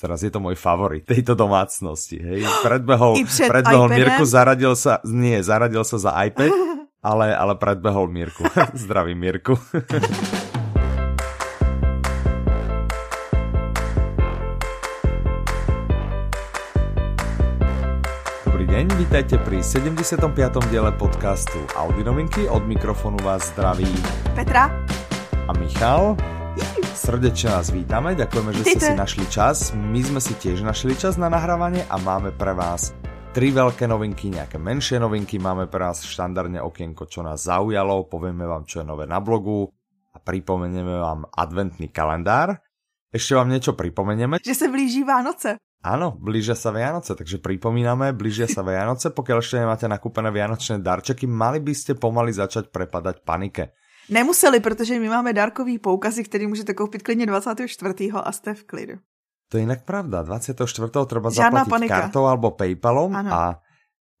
Teraz 0.00 0.24
je 0.24 0.32
to 0.32 0.40
môj 0.40 0.56
favorit 0.56 1.04
tejto 1.04 1.36
domácnosti. 1.36 2.16
Hej. 2.16 2.48
Predbehol, 2.64 3.20
predbehol 3.20 3.92
Mirku, 3.92 4.24
zaradil 4.24 4.72
sa, 4.72 5.04
nie, 5.04 5.44
zaradil 5.44 5.84
sa 5.84 6.00
za 6.00 6.16
iPad, 6.24 6.48
ale, 7.04 7.36
ale 7.36 7.52
predbehol 7.60 8.08
Mirku. 8.08 8.48
Zdravím 8.88 9.20
Mirku. 9.20 9.60
Dobrý 18.48 18.64
deň, 18.72 18.84
vítajte 18.96 19.36
pri 19.36 19.60
75. 19.60 20.16
diele 20.72 20.96
podcastu 20.96 21.60
Audi 21.76 22.00
novinky. 22.00 22.48
Od 22.48 22.64
mikrofonu 22.64 23.20
vás 23.20 23.52
zdraví 23.52 23.92
Petra 24.32 24.72
a 25.44 25.52
Michal. 25.60 26.16
Srdečne 26.96 27.48
vás 27.56 27.68
vítame, 27.74 28.14
ďakujeme, 28.14 28.50
že 28.54 28.62
ste 28.62 28.80
si 28.80 28.94
našli 28.94 29.26
čas. 29.32 29.72
My 29.72 30.00
sme 30.04 30.20
si 30.22 30.36
tiež 30.38 30.62
našli 30.62 30.94
čas 30.94 31.18
na 31.18 31.26
nahrávanie 31.26 31.82
a 31.88 31.96
máme 31.98 32.30
pre 32.36 32.54
vás 32.54 32.94
tri 33.30 33.54
veľké 33.54 33.86
novinky, 33.86 34.30
nejaké 34.30 34.58
menšie 34.58 34.98
novinky. 34.98 35.38
Máme 35.38 35.66
pre 35.66 35.90
vás 35.90 36.02
štandardne 36.02 36.62
okienko, 36.62 37.06
čo 37.10 37.22
nás 37.22 37.46
zaujalo, 37.46 38.06
povieme 38.10 38.46
vám, 38.46 38.66
čo 38.66 38.82
je 38.82 38.86
nové 38.86 39.06
na 39.06 39.18
blogu 39.18 39.70
a 40.10 40.18
pripomenieme 40.18 40.98
vám 40.98 41.26
adventný 41.34 41.90
kalendár. 41.90 42.58
Ešte 43.10 43.34
vám 43.34 43.50
niečo 43.50 43.74
pripomenieme. 43.74 44.38
Že 44.38 44.54
sa 44.54 44.66
blíži 44.70 45.02
Vánoce. 45.02 45.58
Áno, 45.80 46.12
blížia 46.12 46.52
sa 46.52 46.76
Vianoce, 46.76 47.16
takže 47.16 47.40
pripomíname, 47.40 48.12
blížia 48.12 48.44
sa 48.44 48.60
Vianoce. 48.60 49.10
Pokiaľ 49.16 49.38
ešte 49.40 49.56
nemáte 49.58 49.88
nakúpené 49.88 50.28
vianočné 50.28 50.84
darčeky, 50.84 51.24
mali 51.24 51.64
by 51.64 51.72
ste 51.72 51.96
pomaly 51.96 52.36
začať 52.36 52.68
prepadať 52.68 53.24
panike. 53.24 53.72
Nemuseli, 54.08 54.60
protože 54.60 55.00
my 55.00 55.08
máme 55.08 55.32
dárkový 55.32 55.78
poukazy, 55.78 56.24
který 56.24 56.46
můžete 56.46 56.74
koupit 56.74 57.02
klidně 57.02 57.26
24. 57.26 58.10
a 58.14 58.32
jste 58.32 58.54
v 58.54 58.64
klidu. 58.64 58.94
To 59.50 59.58
je 59.58 59.66
jinak 59.66 59.82
pravda. 59.82 60.22
24. 60.22 60.88
treba 61.10 61.30
Žádná 61.30 61.66
zaplatiť 61.66 61.70
panika. 61.70 62.00
kartou 62.00 62.24
alebo 62.30 62.54
Paypalom 62.54 63.10
ano. 63.10 63.30
a 63.34 63.42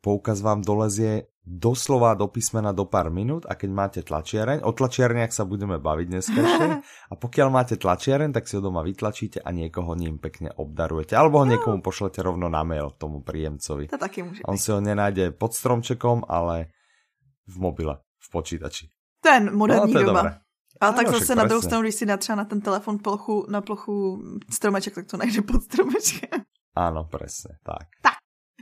poukaz 0.02 0.42
vám 0.42 0.58
dolezie 0.58 1.30
doslova 1.46 2.18
do 2.18 2.26
písmena 2.26 2.74
do 2.74 2.84
pár 2.84 3.14
minút 3.14 3.46
a 3.46 3.54
keď 3.54 3.70
máte 3.70 4.00
tlačiareň, 4.02 4.66
o 4.66 4.70
tlačiarniach 4.74 5.30
sa 5.30 5.46
budeme 5.46 5.78
baviť 5.78 6.06
dneska 6.10 6.40
a 7.12 7.14
pokiaľ 7.14 7.48
máte 7.48 7.74
tlačiareň, 7.78 8.34
tak 8.34 8.50
si 8.50 8.58
ho 8.58 8.62
doma 8.62 8.82
vytlačíte 8.82 9.38
a 9.40 9.48
niekoho 9.54 9.94
ním 9.94 10.18
pekne 10.18 10.50
obdarujete 10.50 11.14
alebo 11.14 11.42
ho 11.42 11.46
no. 11.46 11.54
niekomu 11.54 11.78
pošlete 11.78 12.20
rovno 12.26 12.50
na 12.50 12.66
mail 12.66 12.90
tomu 12.98 13.22
príjemcovi. 13.22 13.86
To 13.94 13.98
taky 13.98 14.22
může 14.22 14.42
On 14.50 14.58
si 14.58 14.74
ho 14.74 14.82
nenájde 14.82 15.30
pod 15.30 15.54
stromčekom, 15.54 16.26
ale 16.28 16.74
v 17.46 17.56
mobile, 17.58 17.98
v 18.18 18.26
počítači. 18.30 18.90
Ten 19.20 19.56
moderní 19.56 19.94
no, 19.94 20.02
doba. 20.04 20.34
A 20.80 20.92
tak 20.92 21.08
zase 21.08 21.34
na 21.34 21.44
druhou 21.44 21.62
stranu, 21.62 21.82
když 21.82 21.94
si 21.94 22.06
natřeba 22.06 22.36
na 22.36 22.44
ten 22.44 22.60
telefon 22.60 22.98
plochu, 22.98 23.46
na 23.48 23.60
plochu 23.60 24.22
stromeček, 24.50 24.94
tak 24.94 25.06
to 25.06 25.16
najde 25.16 25.42
pod 25.42 25.62
stromečkem. 25.62 26.40
Ano, 26.76 27.04
přesně, 27.04 27.54
tak. 27.62 27.88
Tak, 28.02 28.14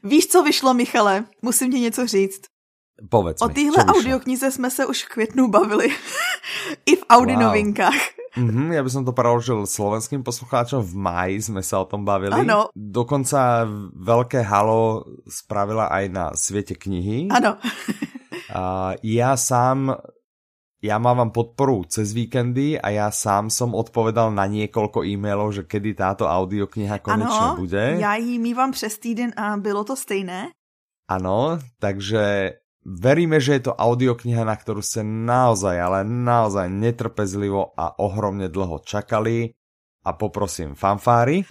víš, 0.04 0.26
co 0.26 0.42
vyšlo, 0.42 0.74
Michale? 0.74 1.24
Musím 1.42 1.72
ti 1.72 1.80
něco 1.80 2.06
říct. 2.06 2.40
Povedz 3.10 3.42
O 3.42 3.48
téhle 3.48 3.84
audioknize 3.84 4.50
jsme 4.50 4.70
se 4.70 4.86
už 4.86 5.04
v 5.04 5.08
květnu 5.08 5.48
bavili. 5.48 5.88
I 6.86 6.96
v 6.96 7.04
Audi 7.10 7.32
wow. 7.32 7.42
novinkách. 7.42 8.18
Mm-hmm, 8.36 8.70
ja 8.70 8.82
by 8.86 8.90
som 8.90 9.02
to 9.02 9.16
preložil 9.16 9.66
slovenským 9.66 10.22
poslucháčom. 10.22 10.84
V 10.84 10.94
máji 10.94 11.42
sme 11.42 11.62
sa 11.64 11.82
o 11.82 11.86
tom 11.88 12.06
bavili. 12.06 12.34
Ano. 12.34 12.70
Dokonca 12.76 13.66
veľké 13.98 14.46
halo 14.46 15.06
spravila 15.26 15.90
aj 15.90 16.04
na 16.12 16.24
Svete 16.38 16.78
knihy. 16.78 17.32
Ano. 17.34 17.58
A 18.54 18.94
ja 19.02 19.34
sám 19.34 19.96
ja 20.78 20.94
mávam 21.02 21.34
podporu 21.34 21.82
cez 21.90 22.14
víkendy 22.14 22.78
a 22.78 22.94
ja 22.94 23.06
sám 23.10 23.50
som 23.50 23.74
odpovedal 23.74 24.30
na 24.30 24.46
niekoľko 24.46 25.02
e-mailov, 25.02 25.50
že 25.50 25.66
kedy 25.66 25.98
táto 25.98 26.30
audiokniha 26.30 27.02
konečne 27.02 27.46
ano, 27.50 27.58
bude. 27.58 27.98
já 27.98 28.14
ji 28.16 28.38
mývam 28.38 28.70
přes 28.70 28.98
týden 28.98 29.32
a 29.36 29.56
bylo 29.56 29.84
to 29.84 29.96
stejné. 29.96 30.48
Ano, 31.08 31.58
takže 31.80 32.52
veríme, 32.84 33.40
že 33.40 33.52
je 33.52 33.60
to 33.60 33.72
audiokniha, 33.74 34.44
na 34.44 34.52
ktorú 34.54 34.84
ste 34.84 35.00
naozaj, 35.02 35.80
ale 35.80 36.04
naozaj 36.04 36.68
netrpezlivo 36.68 37.72
a 37.72 37.96
ohromne 37.98 38.52
dlho 38.52 38.84
čakali. 38.84 39.56
A 40.04 40.12
poprosím 40.12 40.76
fanfári. 40.76 41.44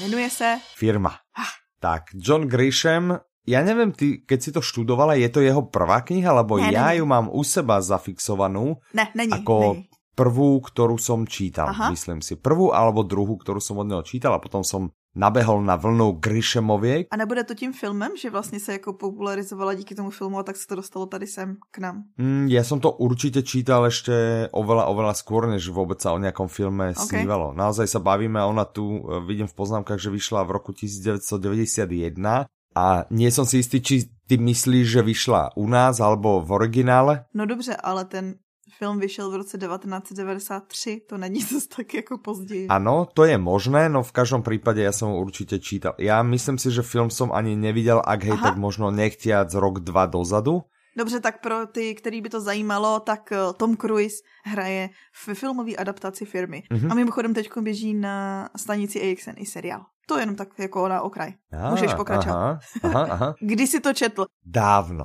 Jmenuje 0.00 0.30
se... 0.30 0.58
Firma. 0.74 1.10
Ah. 1.10 1.52
Tak, 1.80 2.02
John 2.14 2.46
Grisham 2.46 3.18
ja 3.48 3.64
neviem, 3.64 3.96
ty, 3.96 4.20
keď 4.28 4.38
si 4.38 4.50
to 4.52 4.60
študovala, 4.60 5.16
je 5.16 5.32
to 5.32 5.40
jeho 5.40 5.64
prvá 5.64 6.04
kniha, 6.04 6.28
lebo 6.44 6.60
ne, 6.60 6.68
ja 6.68 6.92
ne, 6.92 7.00
ju 7.00 7.04
mám 7.08 7.32
u 7.32 7.40
seba 7.40 7.80
zafixovanú 7.80 8.76
ne, 8.92 9.08
není, 9.16 9.32
ako 9.32 9.56
není. 9.56 9.88
prvú, 10.12 10.60
ktorú 10.60 11.00
som 11.00 11.24
čítal, 11.24 11.72
Aha. 11.72 11.88
myslím 11.88 12.20
si. 12.20 12.36
Prvú 12.36 12.76
alebo 12.76 13.00
druhú, 13.06 13.40
ktorú 13.40 13.62
som 13.62 13.80
od 13.80 13.88
neho 13.88 14.04
čítal 14.04 14.36
a 14.36 14.42
potom 14.42 14.60
som 14.60 14.92
nabehol 15.18 15.64
na 15.66 15.74
vlnu 15.74 16.22
Grishemoviek. 16.22 17.10
A 17.10 17.16
nebude 17.16 17.44
to 17.44 17.54
tím 17.54 17.72
filmem, 17.72 18.12
že 18.16 18.30
vlastně 18.30 18.60
se 18.60 18.72
jako 18.72 18.92
popularizovala 18.92 19.74
díky 19.74 19.94
tomu 19.94 20.10
filmu 20.10 20.38
a 20.38 20.42
tak 20.42 20.56
se 20.56 20.66
to 20.66 20.74
dostalo 20.74 21.06
tady 21.06 21.26
sem 21.26 21.56
k 21.70 21.78
nám? 21.78 22.04
Mm, 22.18 22.46
ja 22.46 22.62
som 22.64 22.78
to 22.78 22.92
určite 22.92 23.42
čítal 23.42 23.86
ešte 23.90 24.46
oveľa, 24.52 24.86
oveľa 24.86 25.14
skôr, 25.18 25.50
než 25.50 25.66
vôbec 25.74 25.98
sa 25.98 26.14
o 26.14 26.22
nejakom 26.22 26.46
filme 26.46 26.94
okay. 26.94 27.24
snívalo. 27.24 27.50
Naozaj 27.50 27.86
sa 27.88 27.98
bavíme, 27.98 28.38
ona 28.38 28.62
tu, 28.62 29.02
e, 29.02 29.18
vidím 29.26 29.50
v 29.50 29.56
poznámkach, 29.58 29.98
že 29.98 30.12
vyšla 30.12 30.46
v 30.46 30.54
roku 30.54 30.70
1991 30.70 32.46
a 32.76 33.04
nie 33.10 33.30
som 33.30 33.46
si 33.48 33.64
istý, 33.64 33.80
či 33.80 34.08
ty 34.28 34.36
myslíš, 34.36 34.86
že 34.86 35.02
vyšla 35.02 35.56
u 35.56 35.64
nás 35.68 36.00
alebo 36.00 36.40
v 36.44 36.52
originále? 36.52 37.24
No 37.34 37.46
dobře, 37.46 37.76
ale 37.76 38.04
ten 38.04 38.34
film 38.78 39.00
vyšel 39.00 39.30
v 39.30 39.34
roce 39.36 39.58
1993, 39.58 41.00
to 41.08 41.18
není 41.18 41.42
zase 41.52 41.68
tak 41.76 41.94
jako 41.94 42.18
později. 42.18 42.68
Ano, 42.68 43.06
to 43.14 43.24
je 43.24 43.38
možné, 43.38 43.88
no 43.88 44.02
v 44.02 44.12
každom 44.12 44.42
prípade 44.42 44.84
ja 44.84 44.92
som 44.92 45.10
ho 45.10 45.16
určite 45.18 45.58
čítal. 45.58 45.96
Ja 45.98 46.22
myslím 46.22 46.60
si, 46.60 46.70
že 46.70 46.84
film 46.84 47.10
som 47.10 47.32
ani 47.32 47.56
nevidel, 47.56 48.04
ak 48.04 48.20
hej, 48.24 48.36
Aha. 48.36 48.44
tak 48.52 48.56
možno 48.60 48.92
nechtiac 48.92 49.48
rok, 49.54 49.80
dva 49.80 50.06
dozadu. 50.06 50.62
Dobře, 50.96 51.20
tak 51.20 51.40
pro 51.40 51.66
ty, 51.66 51.94
který 51.94 52.20
by 52.20 52.28
to 52.28 52.40
zajímalo, 52.40 53.00
tak 53.00 53.32
eh, 53.32 53.38
Tom 53.56 53.76
Cruise 53.76 54.16
hraje 54.44 54.90
v 55.12 55.34
filmové 55.34 55.76
adaptaci 55.76 56.24
firmy. 56.24 56.62
Mm-hmm. 56.70 56.90
A 56.90 56.94
mimochodem 56.94 57.34
teď 57.34 57.50
běží 57.60 57.94
na 57.94 58.48
stanici 58.56 59.12
AXN 59.12 59.38
i 59.38 59.46
seriál. 59.46 59.80
To 60.08 60.16
jenom 60.18 60.36
tak 60.36 60.48
jako 60.58 60.88
na 60.88 61.02
okraj. 61.04 61.36
Ah, 61.52 61.70
Můžeš 61.70 61.94
pokračovat. 61.94 62.36
Aha, 62.36 62.60
aha, 62.82 63.06
aha. 63.10 63.28
Kdy 63.40 63.66
si 63.66 63.80
to 63.80 63.92
četl? 63.92 64.24
Dávno. 64.40 65.04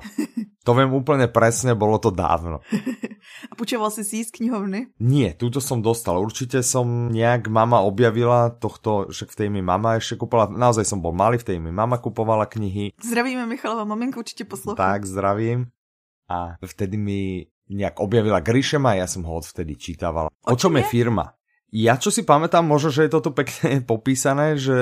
To 0.64 0.72
viem 0.72 0.88
úplne 0.96 1.28
presne, 1.28 1.76
bolo 1.76 2.00
to 2.00 2.08
dávno. 2.08 2.64
A 3.50 3.52
počoval 3.52 3.92
si 3.92 4.00
si 4.00 4.24
z 4.24 4.32
knihovny? 4.32 4.96
Nie, 4.96 5.36
túto 5.36 5.60
som 5.60 5.84
dostal. 5.84 6.16
Určite 6.16 6.64
som 6.64 7.12
nejak 7.12 7.52
mama 7.52 7.84
objavila 7.84 8.48
tohto, 8.48 9.12
že 9.12 9.28
v 9.28 9.34
tej 9.36 9.48
mi 9.52 9.60
mama 9.60 10.00
ešte 10.00 10.16
kúpala. 10.16 10.48
Naozaj 10.48 10.88
som 10.88 11.04
bol 11.04 11.12
malý, 11.12 11.36
v 11.36 11.52
tej 11.52 11.58
mi 11.60 11.68
mama 11.68 12.00
kupovala 12.00 12.48
knihy. 12.48 12.96
Zdravíme 12.96 13.44
Michalova 13.44 13.84
maminka, 13.84 14.16
určite 14.24 14.48
poslouchá. 14.48 14.80
Tak, 14.80 15.04
zdravím. 15.04 15.68
A 16.32 16.56
vtedy 16.64 16.96
mi 16.96 17.44
nejak 17.68 18.00
objavila 18.00 18.40
Grishema 18.40 18.96
a 18.96 19.04
ja 19.04 19.06
som 19.08 19.20
ho 19.28 19.36
odvtedy 19.36 19.76
čítaval. 19.76 20.32
O, 20.48 20.52
o 20.52 20.56
čom 20.56 20.80
je 20.80 20.84
firma? 20.88 21.36
Ja 21.74 21.98
čo 21.98 22.14
si 22.14 22.22
pamätám, 22.22 22.62
možno, 22.62 22.94
že 22.94 23.10
je 23.10 23.18
toto 23.18 23.34
pekne 23.34 23.82
popísané, 23.92 24.54
že 24.54 24.78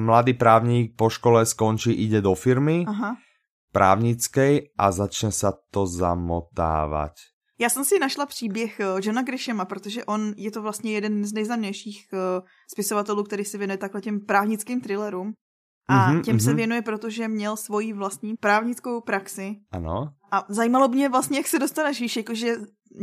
mladý 0.00 0.32
právník 0.32 0.96
po 0.96 1.12
škole 1.12 1.44
skončí, 1.44 1.92
ide 1.92 2.24
do 2.24 2.32
firmy 2.32 2.88
Aha. 2.88 3.20
právnickej 3.76 4.72
a 4.72 4.86
začne 4.88 5.28
sa 5.28 5.52
to 5.52 5.84
zamotávať. 5.84 7.36
Já 7.58 7.68
jsem 7.68 7.84
si 7.84 7.98
našla 7.98 8.26
příběh 8.26 8.80
eh, 8.80 8.84
Johna 9.02 9.22
Grishama, 9.22 9.64
protože 9.64 10.04
on 10.04 10.32
je 10.36 10.50
to 10.50 10.62
vlastně 10.62 10.92
jeden 10.92 11.24
z 11.24 11.32
nejznámějších 11.32 12.06
eh, 12.12 12.40
spisovatelů, 12.72 13.22
který 13.22 13.44
se 13.44 13.58
věnuje 13.58 13.78
takhle 13.78 14.00
těm 14.00 14.20
právnickým 14.20 14.80
thrillerům. 14.80 15.32
A 15.88 16.12
mm-hmm, 16.12 16.22
těm 16.22 16.36
mm-hmm. 16.36 16.44
se 16.44 16.50
mhm. 16.50 16.56
věnuje, 16.56 16.82
protože 16.82 17.28
měl 17.28 17.56
svoji 17.56 17.92
vlastní 17.92 18.34
právnickou 18.36 19.00
praxi. 19.00 19.56
Ano. 19.72 20.08
A 20.32 20.44
zajímalo 20.48 20.88
mě 20.88 21.08
vlastně, 21.08 21.38
jak 21.38 21.46
se 21.46 21.58
dostaneš, 21.58 22.00
víš, 22.00 22.16
jakože 22.16 22.56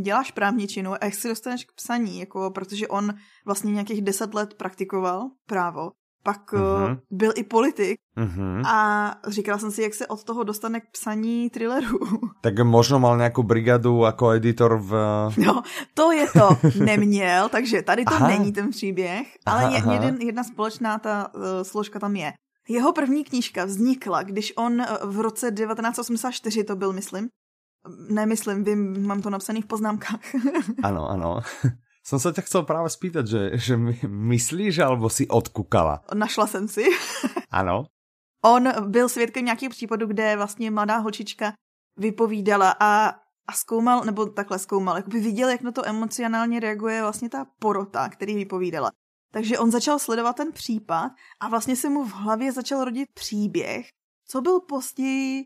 děláš 0.03 0.31
právničinu 0.31 0.93
a 0.93 1.05
jak 1.05 1.13
se 1.13 1.27
dostaneš 1.27 1.65
k 1.65 1.71
psaní, 1.75 2.19
jako, 2.19 2.51
protože 2.51 2.87
on 2.87 3.13
vlastně 3.45 3.71
nějakých 3.71 4.01
deset 4.01 4.33
let 4.33 4.53
praktikoval 4.53 5.29
právo, 5.45 5.91
pak 6.23 6.53
uh-huh. 6.53 6.99
byl 7.11 7.31
i 7.35 7.43
politik 7.43 7.99
uh-huh. 8.17 8.67
a 8.67 9.15
říkala 9.27 9.57
jsem 9.57 9.71
si, 9.71 9.81
jak 9.81 9.93
se 9.93 10.07
od 10.07 10.23
toho 10.23 10.43
dostane 10.43 10.79
k 10.79 10.91
psaní 10.91 11.49
thrillerů. 11.49 11.99
Tak 12.41 12.59
možno 12.59 12.99
mal 12.99 13.17
nějakou 13.17 13.43
brigadu 13.43 14.03
jako 14.03 14.29
editor 14.31 14.77
v... 14.77 14.91
No, 15.37 15.61
to 15.93 16.11
je 16.11 16.27
to. 16.27 16.57
Neměl, 16.83 17.49
takže 17.49 17.81
tady 17.81 18.05
to 18.05 18.13
aha. 18.13 18.27
není 18.27 18.53
ten 18.53 18.69
příběh, 18.69 19.27
ale 19.45 19.63
aha, 19.63 19.77
aha. 19.77 19.93
Jeden, 19.93 20.21
jedna 20.21 20.43
společná 20.43 20.99
ta 20.99 21.33
uh, 21.35 21.41
složka 21.61 21.99
tam 21.99 22.15
je. 22.15 22.33
Jeho 22.69 22.93
první 22.93 23.23
knížka 23.23 23.65
vznikla, 23.65 24.23
když 24.23 24.53
on 24.57 24.81
v 25.03 25.19
roce 25.19 25.51
1984 25.51 26.63
to 26.63 26.75
byl, 26.75 26.93
myslím, 26.93 27.29
Nemyslím, 28.09 28.63
vím, 28.63 29.07
mám 29.07 29.21
to 29.21 29.29
napsané 29.29 29.61
v 29.61 29.65
poznámkách. 29.65 30.21
ano, 30.83 31.09
ano. 31.09 31.41
Som 32.05 32.17
sa 32.17 32.33
ťa 32.33 32.45
chcel 32.45 32.61
práve 32.65 32.89
spýtať, 32.89 33.25
že, 33.25 33.41
že 33.57 33.73
myslíš, 34.05 34.81
alebo 34.81 35.09
si 35.09 35.25
odkukala? 35.29 36.01
Našla 36.13 36.47
jsem 36.47 36.65
si. 36.67 36.85
ano. 37.49 37.85
On 38.45 38.89
byl 38.89 39.09
svědkem 39.09 39.45
nějakého 39.45 39.69
případu, 39.69 40.07
kde 40.07 40.35
vlastně 40.35 40.71
mladá 40.71 40.97
holčička 40.97 41.53
vypovídala 41.97 42.75
a, 42.79 43.09
a 43.47 43.53
zkoumal, 43.53 44.03
nebo 44.05 44.25
takhle 44.25 44.59
zkoumal, 44.59 44.95
jakoby 44.95 45.19
viděl, 45.19 45.49
jak 45.49 45.61
na 45.61 45.71
to 45.71 45.85
emocionálně 45.85 46.59
reaguje 46.59 47.01
vlastně 47.01 47.29
ta 47.29 47.45
porota, 47.59 48.09
který 48.09 48.35
vypovídala. 48.35 48.91
Takže 49.31 49.59
on 49.59 49.71
začal 49.71 49.99
sledovat 49.99 50.35
ten 50.35 50.51
případ 50.51 51.11
a 51.39 51.49
vlastně 51.49 51.75
se 51.75 51.89
mu 51.89 52.03
v 52.03 52.13
hlavě 52.13 52.51
začal 52.51 52.83
rodit 52.83 53.09
příběh, 53.13 53.85
co 54.27 54.41
byl 54.41 54.59
později 54.59 55.43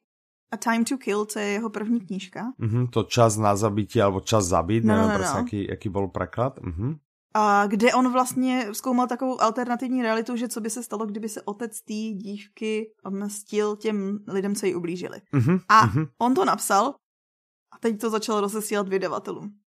A 0.51 0.57
Time 0.57 0.85
to 0.85 0.97
Kill, 0.97 1.25
co 1.25 1.39
je 1.39 1.45
jeho 1.45 1.69
první 1.69 1.99
knížka. 1.99 2.53
Mm-hmm, 2.59 2.89
to 2.89 3.03
čas 3.03 3.37
na 3.37 3.55
zabití, 3.55 4.01
alebo 4.01 4.19
čas 4.19 4.45
zabít, 4.45 4.83
no, 4.83 4.95
nevím 4.95 5.11
no, 5.11 5.17
no. 5.17 5.37
jaký, 5.37 5.67
jaký 5.69 5.89
byl 5.89 6.07
preklad. 6.07 6.59
Mm-hmm. 6.59 6.97
A 7.33 7.67
kde 7.67 7.93
on 7.93 8.11
vlastně 8.11 8.67
zkoumal 8.71 9.07
takovou 9.07 9.41
alternativní 9.41 10.01
realitu, 10.01 10.35
že 10.35 10.47
co 10.47 10.61
by 10.61 10.69
se 10.69 10.83
stalo, 10.83 11.05
kdyby 11.05 11.29
se 11.29 11.41
otec 11.41 11.81
té 11.81 11.93
dívky 11.93 12.91
mstil 13.09 13.75
těm 13.75 14.19
lidem, 14.27 14.55
co 14.55 14.65
jí 14.65 14.75
ublížili. 14.75 15.21
Mm-hmm, 15.33 15.59
a 15.69 15.87
mm-hmm. 15.87 16.07
on 16.17 16.33
to 16.33 16.45
napsal 16.45 16.95
a 17.71 17.77
teď 17.79 18.01
to 18.01 18.09
začalo 18.09 18.41
rozesílat 18.41 18.87
vydavatelům. 18.87 19.64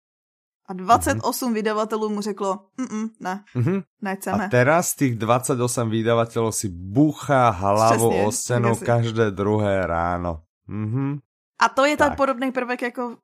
A 0.68 0.72
28 0.72 1.50
mm-hmm. 1.50 1.54
vydavatelů 1.54 2.08
mu 2.08 2.20
řeklo, 2.20 2.58
mm 2.78 3.08
ne, 3.20 3.44
mm-hmm. 3.56 3.82
nechceme. 4.02 4.46
A 4.46 4.48
teraz 4.48 4.94
těch 4.94 5.16
28 5.16 5.90
vydavatelů 5.90 6.52
si 6.52 6.68
buchá 6.68 7.50
hlavu 7.50 8.26
o 8.26 8.32
scénu 8.32 8.76
každé 8.76 9.30
druhé 9.30 9.86
ráno. 9.86 10.42
Mm-hmm. 10.68 11.18
A 11.60 11.68
to 11.68 11.84
je 11.84 11.96
tak. 11.96 12.16
podobný 12.16 12.52
prvek 12.52 12.82
jako 12.82 13.16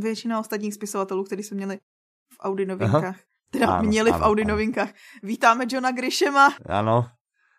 většina 0.00 0.40
ostatních 0.40 0.74
spisovatelů, 0.74 1.24
kteří 1.24 1.42
jsme 1.42 1.56
měli 1.56 1.78
v 2.32 2.36
Audi 2.40 2.66
novinkách. 2.66 3.04
Aha. 3.04 3.14
Teda 3.50 3.66
ano, 3.66 3.88
měli 3.88 4.10
ano, 4.10 4.18
v 4.18 4.22
Audi 4.22 4.42
ano. 4.42 4.50
novinkách. 4.50 4.90
Vítáme 5.22 5.64
Johna 5.68 5.90
Grishema. 5.90 6.52
Ano. 6.66 7.06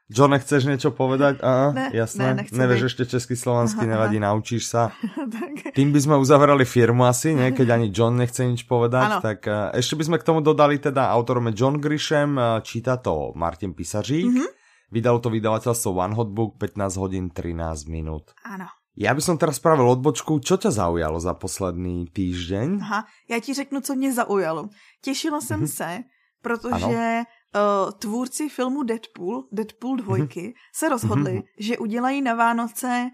John, 0.10 0.34
chceš 0.40 0.66
něco 0.66 0.92
povedať? 0.92 1.38
Aha, 1.46 1.72
ne, 1.72 1.94
jasné. 1.94 2.34
Ne, 2.34 2.44
Nevieš 2.50 2.90
ešte 2.90 3.06
český, 3.06 3.38
slovanský, 3.38 3.86
nevadí, 3.86 4.18
naučíš 4.18 4.66
sa. 4.66 4.90
Tým 5.78 5.94
by 5.94 6.00
sme 6.02 6.16
uzavrali 6.18 6.66
firmu 6.66 7.06
asi, 7.06 7.38
ne? 7.38 7.54
keď 7.54 7.78
ani 7.78 7.94
John 7.94 8.18
nechce 8.18 8.42
nič 8.42 8.66
povedať. 8.66 9.06
Ano. 9.06 9.22
Tak 9.22 9.40
uh, 9.46 9.70
ešte 9.78 9.94
by 9.94 10.04
sme 10.10 10.18
k 10.18 10.26
tomu 10.26 10.42
dodali 10.42 10.82
teda 10.82 11.14
autorom 11.14 11.54
John 11.54 11.78
Grisham, 11.78 12.42
uh, 12.42 12.58
číta 12.66 12.98
to 12.98 13.38
Martin 13.38 13.78
Pisařík. 13.78 14.26
Mm-hmm. 14.26 14.50
Vydalo 14.90 15.22
to 15.22 15.30
vydavateľstvo 15.30 15.94
One 15.94 16.18
Hot 16.18 16.34
Book 16.34 16.58
15 16.58 16.98
hodín 16.98 17.30
13 17.30 17.86
minút. 17.86 18.34
Áno. 18.42 18.66
Já 19.00 19.14
bych 19.14 19.24
som 19.24 19.38
teraz 19.38 19.56
spravil 19.56 19.88
odbočku. 19.88 20.44
Čo 20.44 20.60
ťa 20.60 20.76
zaujalo 20.76 21.24
za 21.24 21.32
posledný 21.32 22.12
týždeň? 22.12 22.84
Aha, 22.84 23.06
já 23.30 23.40
ti 23.40 23.54
řeknu, 23.54 23.82
co 23.82 23.96
mě 23.96 24.14
zaujalo. 24.14 24.70
Těšila 25.02 25.42
jsem 25.42 25.64
mm-hmm. 25.64 25.76
se, 25.78 26.04
protože 26.42 27.24
uh, 27.56 27.92
tvůrci 27.92 28.50
filmu 28.50 28.84
Deadpool, 28.84 29.44
Deadpool 29.52 29.96
dvojky, 29.96 30.42
mm-hmm. 30.42 30.54
se 30.76 30.90
rozhodli, 30.90 31.32
mm-hmm. 31.32 31.44
že 31.60 31.78
udělají 31.78 32.22
na 32.22 32.34
Vánoce 32.34 33.10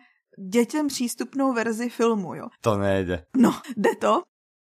dětem 0.51 0.87
přístupnou 0.87 1.53
verzi 1.53 1.89
filmu, 1.89 2.35
jo. 2.35 2.47
To 2.61 2.77
nejde. 2.77 3.25
No, 3.37 3.61
jde 3.77 3.95
to. 3.95 4.21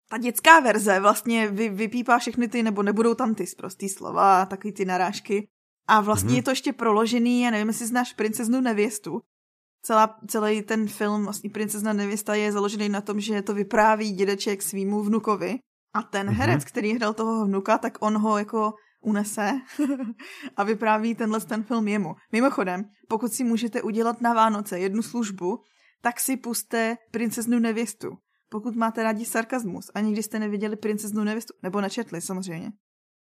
Ta 0.09 0.17
dětská 0.17 0.59
verze 0.59 0.99
vlastně 0.99 1.47
vy, 1.47 1.69
vypípá 1.69 2.19
všechny 2.19 2.47
ty, 2.47 2.63
nebo 2.63 2.83
nebudou 2.83 3.13
tam 3.13 3.35
ty 3.35 3.47
zprostý 3.47 3.89
slova, 3.89 4.45
takový 4.45 4.73
ty 4.73 4.85
narážky. 4.85 5.47
A 5.87 6.01
vlastně 6.01 6.29
mm-hmm. 6.29 6.35
je 6.35 6.43
to 6.43 6.51
ještě 6.51 6.73
proložený, 6.73 7.41
já 7.41 7.51
nevím, 7.51 7.67
jestli 7.67 7.85
znáš 7.85 8.13
princeznu 8.13 8.61
nevěstu, 8.61 9.21
celá, 9.81 10.19
celý 10.27 10.61
ten 10.61 10.87
film, 10.87 11.23
vlastně 11.23 11.49
Princezna 11.49 11.93
nevěsta 11.93 12.35
je 12.35 12.51
založený 12.51 12.89
na 12.89 13.01
tom, 13.01 13.19
že 13.19 13.41
to 13.41 13.53
vypráví 13.53 14.11
dědeček 14.11 14.61
svýmu 14.61 15.03
vnukovi 15.03 15.59
a 15.93 16.01
ten 16.01 16.27
mm-hmm. 16.27 16.33
herec, 16.33 16.65
který 16.65 16.93
hrál 16.93 17.13
toho 17.13 17.45
vnuka, 17.45 17.77
tak 17.77 17.97
on 18.01 18.17
ho 18.17 18.37
jako 18.37 18.73
unese 19.01 19.51
a 20.57 20.63
vypráví 20.63 21.15
tenhle 21.15 21.39
ten 21.39 21.63
film 21.63 21.87
jemu. 21.87 22.15
Mimochodem, 22.31 22.85
pokud 23.07 23.33
si 23.33 23.43
můžete 23.43 23.81
udělat 23.81 24.21
na 24.21 24.33
Vánoce 24.33 24.79
jednu 24.79 25.01
službu, 25.01 25.59
tak 26.01 26.19
si 26.19 26.37
puste 26.37 26.97
Princeznu 27.11 27.59
nevěstu. 27.59 28.17
Pokud 28.49 28.75
máte 28.75 29.03
rádi 29.03 29.25
sarkazmus 29.25 29.91
a 29.95 29.99
nikdy 29.99 30.23
jste 30.23 30.39
neviděli 30.39 30.75
Princeznu 30.75 31.23
nevěstu, 31.23 31.53
nebo 31.63 31.81
nečetli 31.81 32.21
samozřejmě, 32.21 32.71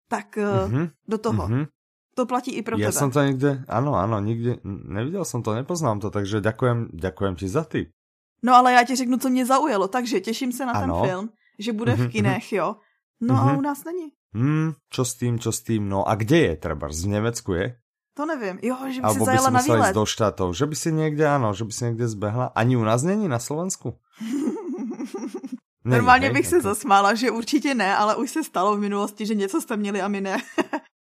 tak 0.07 0.37
mm-hmm. 0.37 0.89
do 1.07 1.17
toho. 1.17 1.47
Mm-hmm. 1.47 1.67
To 2.15 2.25
platí 2.25 2.51
i 2.51 2.61
pro 2.61 2.75
ja 2.75 2.91
tebe. 2.91 2.99
som 2.99 3.15
to 3.15 3.23
nikde, 3.23 3.63
áno, 3.69 3.95
áno, 3.95 4.19
nikde, 4.19 4.59
neviděl 4.65 5.23
jsem 5.23 5.39
to, 5.39 5.55
nepoznám 5.55 6.03
to, 6.03 6.09
takže 6.09 6.41
ďakujem, 6.41 6.91
ďakujem 6.91 7.35
ti 7.35 7.47
za 7.47 7.63
ty. 7.63 7.95
No 8.43 8.55
ale 8.55 8.73
já 8.73 8.83
ti 8.83 8.95
řeknu, 8.95 9.17
co 9.17 9.29
mě 9.29 9.45
zaujalo, 9.45 9.87
takže 9.87 10.19
těším 10.19 10.51
se 10.51 10.65
na 10.65 10.71
ano. 10.71 11.01
ten 11.01 11.09
film, 11.09 11.29
že 11.59 11.73
bude 11.73 11.95
v 11.95 11.99
mhm, 11.99 12.09
kinech, 12.09 12.51
jo. 12.53 12.75
No 13.21 13.35
a 13.35 13.45
mhm. 13.45 13.57
u 13.57 13.61
nás 13.61 13.83
není. 13.83 14.11
Hmm, 14.33 14.73
čo 14.93 15.05
s 15.05 15.13
tým, 15.17 15.39
čo 15.41 15.49
s 15.49 15.65
tým, 15.65 15.89
no 15.89 16.05
a 16.05 16.15
kde 16.15 16.37
je 16.37 16.55
treba? 16.55 16.87
V 16.87 17.07
Německu 17.07 17.53
je? 17.53 17.75
To 18.17 18.25
nevím, 18.25 18.59
jo, 18.61 18.75
že 18.91 19.01
by 19.01 19.05
Albo 19.07 19.19
si 19.19 19.25
zajela 19.25 19.49
by 19.49 19.53
na 19.53 19.61
výlet. 19.61 19.95
do 19.95 20.05
štátov, 20.05 20.55
že 20.55 20.65
by 20.65 20.75
si 20.75 20.91
někde, 20.91 21.27
ano, 21.27 21.53
že 21.53 21.63
by 21.63 21.71
si 21.71 21.85
někde 21.85 22.07
zbehla. 22.07 22.51
Ani 22.55 22.75
u 22.77 22.83
nás 22.83 23.03
není 23.03 23.27
na 23.27 23.39
Slovensku? 23.39 23.95
Normálně 25.85 26.31
bych 26.31 26.47
se 26.47 26.61
zasmála, 26.61 27.13
že 27.13 27.31
určitě 27.31 27.75
ne, 27.75 27.95
ale 27.95 28.15
už 28.15 28.31
se 28.31 28.43
stalo 28.43 28.75
v 28.77 28.79
minulosti, 28.79 29.25
že 29.25 29.35
něco 29.35 29.61
jste 29.61 29.77
měli 29.77 30.01
a 30.01 30.07
my 30.07 30.21
ne. 30.21 30.37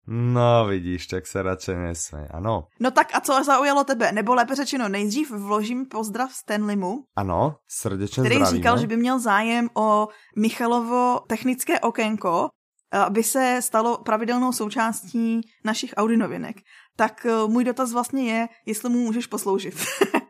No 0.07 0.65
vidíš, 0.69 1.07
tak 1.07 1.27
se 1.27 1.41
radši 1.41 1.73
nesmej, 1.75 2.27
ano. 2.31 2.67
No 2.79 2.91
tak 2.91 3.15
a 3.15 3.21
co 3.21 3.43
zaujalo 3.43 3.83
tebe? 3.83 4.11
Nebo 4.11 4.33
lépe 4.35 4.55
řečeno, 4.55 4.89
nejdřív 4.89 5.31
vložím 5.31 5.85
pozdrav 5.85 6.31
Stanleymu. 6.33 7.03
Ano, 7.15 7.55
srdečně 7.67 8.21
Který 8.23 8.35
zdravíme. 8.35 8.57
říkal, 8.57 8.77
že 8.77 8.87
by 8.87 8.97
měl 8.97 9.19
zájem 9.19 9.69
o 9.73 10.07
Michalovo 10.37 11.19
technické 11.27 11.79
okénko, 11.79 12.49
aby 12.95 13.23
se 13.23 13.59
stalo 13.61 13.97
pravidelnou 13.97 14.51
součástí 14.51 15.41
našich 15.63 15.93
Audi 15.97 16.17
novinek. 16.17 16.55
Tak 16.95 17.25
eh, 17.25 17.47
můj 17.47 17.63
dotaz 17.63 17.93
vlastně 17.93 18.33
je, 18.33 18.47
jestli 18.65 18.89
mu 18.89 18.99
můžeš 18.99 19.27
posloužit. 19.27 19.75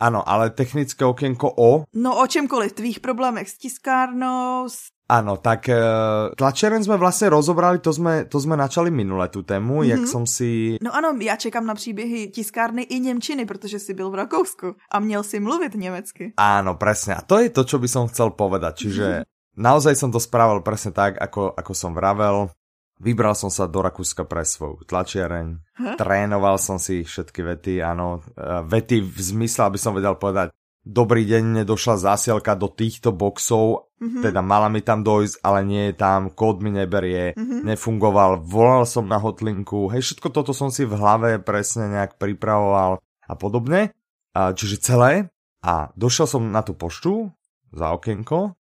Ano, 0.00 0.28
ale 0.28 0.50
technické 0.50 1.04
okénko 1.04 1.54
o? 1.56 1.84
No 1.94 2.18
o 2.18 2.26
čemkoliv, 2.26 2.72
tvých 2.72 3.00
problémech 3.00 3.48
s 3.48 3.58
tiskárnou, 3.58 4.68
s 4.68 4.90
Áno, 5.04 5.36
tak 5.36 5.68
uh, 5.68 6.32
tlačeren 6.32 6.80
sme 6.80 6.96
vlastne 6.96 7.28
rozobrali, 7.28 7.76
to 7.76 7.92
sme, 7.92 8.24
to 8.24 8.40
sme 8.40 8.56
načali 8.56 8.88
minule 8.88 9.28
tú 9.28 9.44
tému, 9.44 9.84
mm-hmm. 9.84 9.92
jak 9.92 10.02
som 10.08 10.24
si... 10.24 10.80
No 10.80 10.96
ano, 10.96 11.12
já 11.20 11.36
čekám 11.36 11.66
na 11.66 11.74
příběhy 11.74 12.28
tiskárny 12.32 12.82
i 12.82 13.00
Němčiny, 13.00 13.44
protože 13.44 13.78
si 13.78 13.94
byl 13.94 14.10
v 14.10 14.14
Rakousku 14.14 14.74
a 14.92 15.00
měl 15.00 15.22
si 15.22 15.40
mluvit 15.40 15.74
německy. 15.74 16.32
Áno, 16.40 16.80
presne. 16.80 17.14
A 17.14 17.20
to 17.20 17.36
je 17.36 17.52
to, 17.52 17.68
čo 17.68 17.76
by 17.76 17.88
som 17.88 18.08
chcel 18.08 18.32
povedať. 18.32 18.88
Čiže. 18.88 19.06
naozaj 19.54 19.94
som 19.98 20.10
to 20.10 20.22
spravil 20.22 20.62
presne 20.62 20.94
tak, 20.94 21.18
ako, 21.18 21.54
ako 21.54 21.72
som 21.74 21.94
vravel. 21.94 22.50
Vybral 23.02 23.34
som 23.34 23.50
sa 23.50 23.66
do 23.66 23.82
Rakúska 23.82 24.22
pre 24.22 24.46
svoju 24.46 24.86
tlačiareň, 24.86 25.46
huh? 25.82 25.98
trénoval 25.98 26.62
som 26.62 26.78
si 26.78 27.02
všetky 27.02 27.42
vety, 27.42 27.82
áno, 27.82 28.22
uh, 28.38 28.62
vety 28.62 29.02
v 29.02 29.18
zmysle, 29.18 29.66
aby 29.66 29.78
som 29.82 29.98
vedel 29.98 30.14
povedať, 30.14 30.54
dobrý 30.84 31.24
deň, 31.24 31.64
nedošla 31.64 31.96
zásielka 31.96 32.54
do 32.54 32.68
týchto 32.68 33.10
boxov, 33.10 33.90
mm-hmm. 33.98 34.22
teda 34.22 34.44
mala 34.44 34.68
mi 34.68 34.84
tam 34.84 35.00
dojsť, 35.00 35.40
ale 35.40 35.60
nie 35.64 35.84
je 35.90 35.94
tam, 35.96 36.30
kód 36.30 36.60
mi 36.60 36.70
neberie, 36.70 37.32
mm-hmm. 37.34 37.64
nefungoval, 37.64 38.44
volal 38.44 38.84
som 38.84 39.08
na 39.08 39.16
hotlinku, 39.16 39.88
hej, 39.90 40.04
všetko 40.04 40.28
toto 40.30 40.52
som 40.52 40.68
si 40.68 40.84
v 40.84 40.94
hlave 40.94 41.40
presne 41.40 41.88
nejak 41.88 42.20
pripravoval 42.20 43.00
a 43.00 43.34
podobne, 43.34 43.96
a, 44.36 44.52
čiže 44.52 44.84
celé. 44.84 45.32
A 45.64 45.88
došiel 45.96 46.28
som 46.28 46.44
na 46.52 46.60
tú 46.60 46.76
poštu 46.76 47.32
za 47.72 47.96
okienko, 47.96 48.52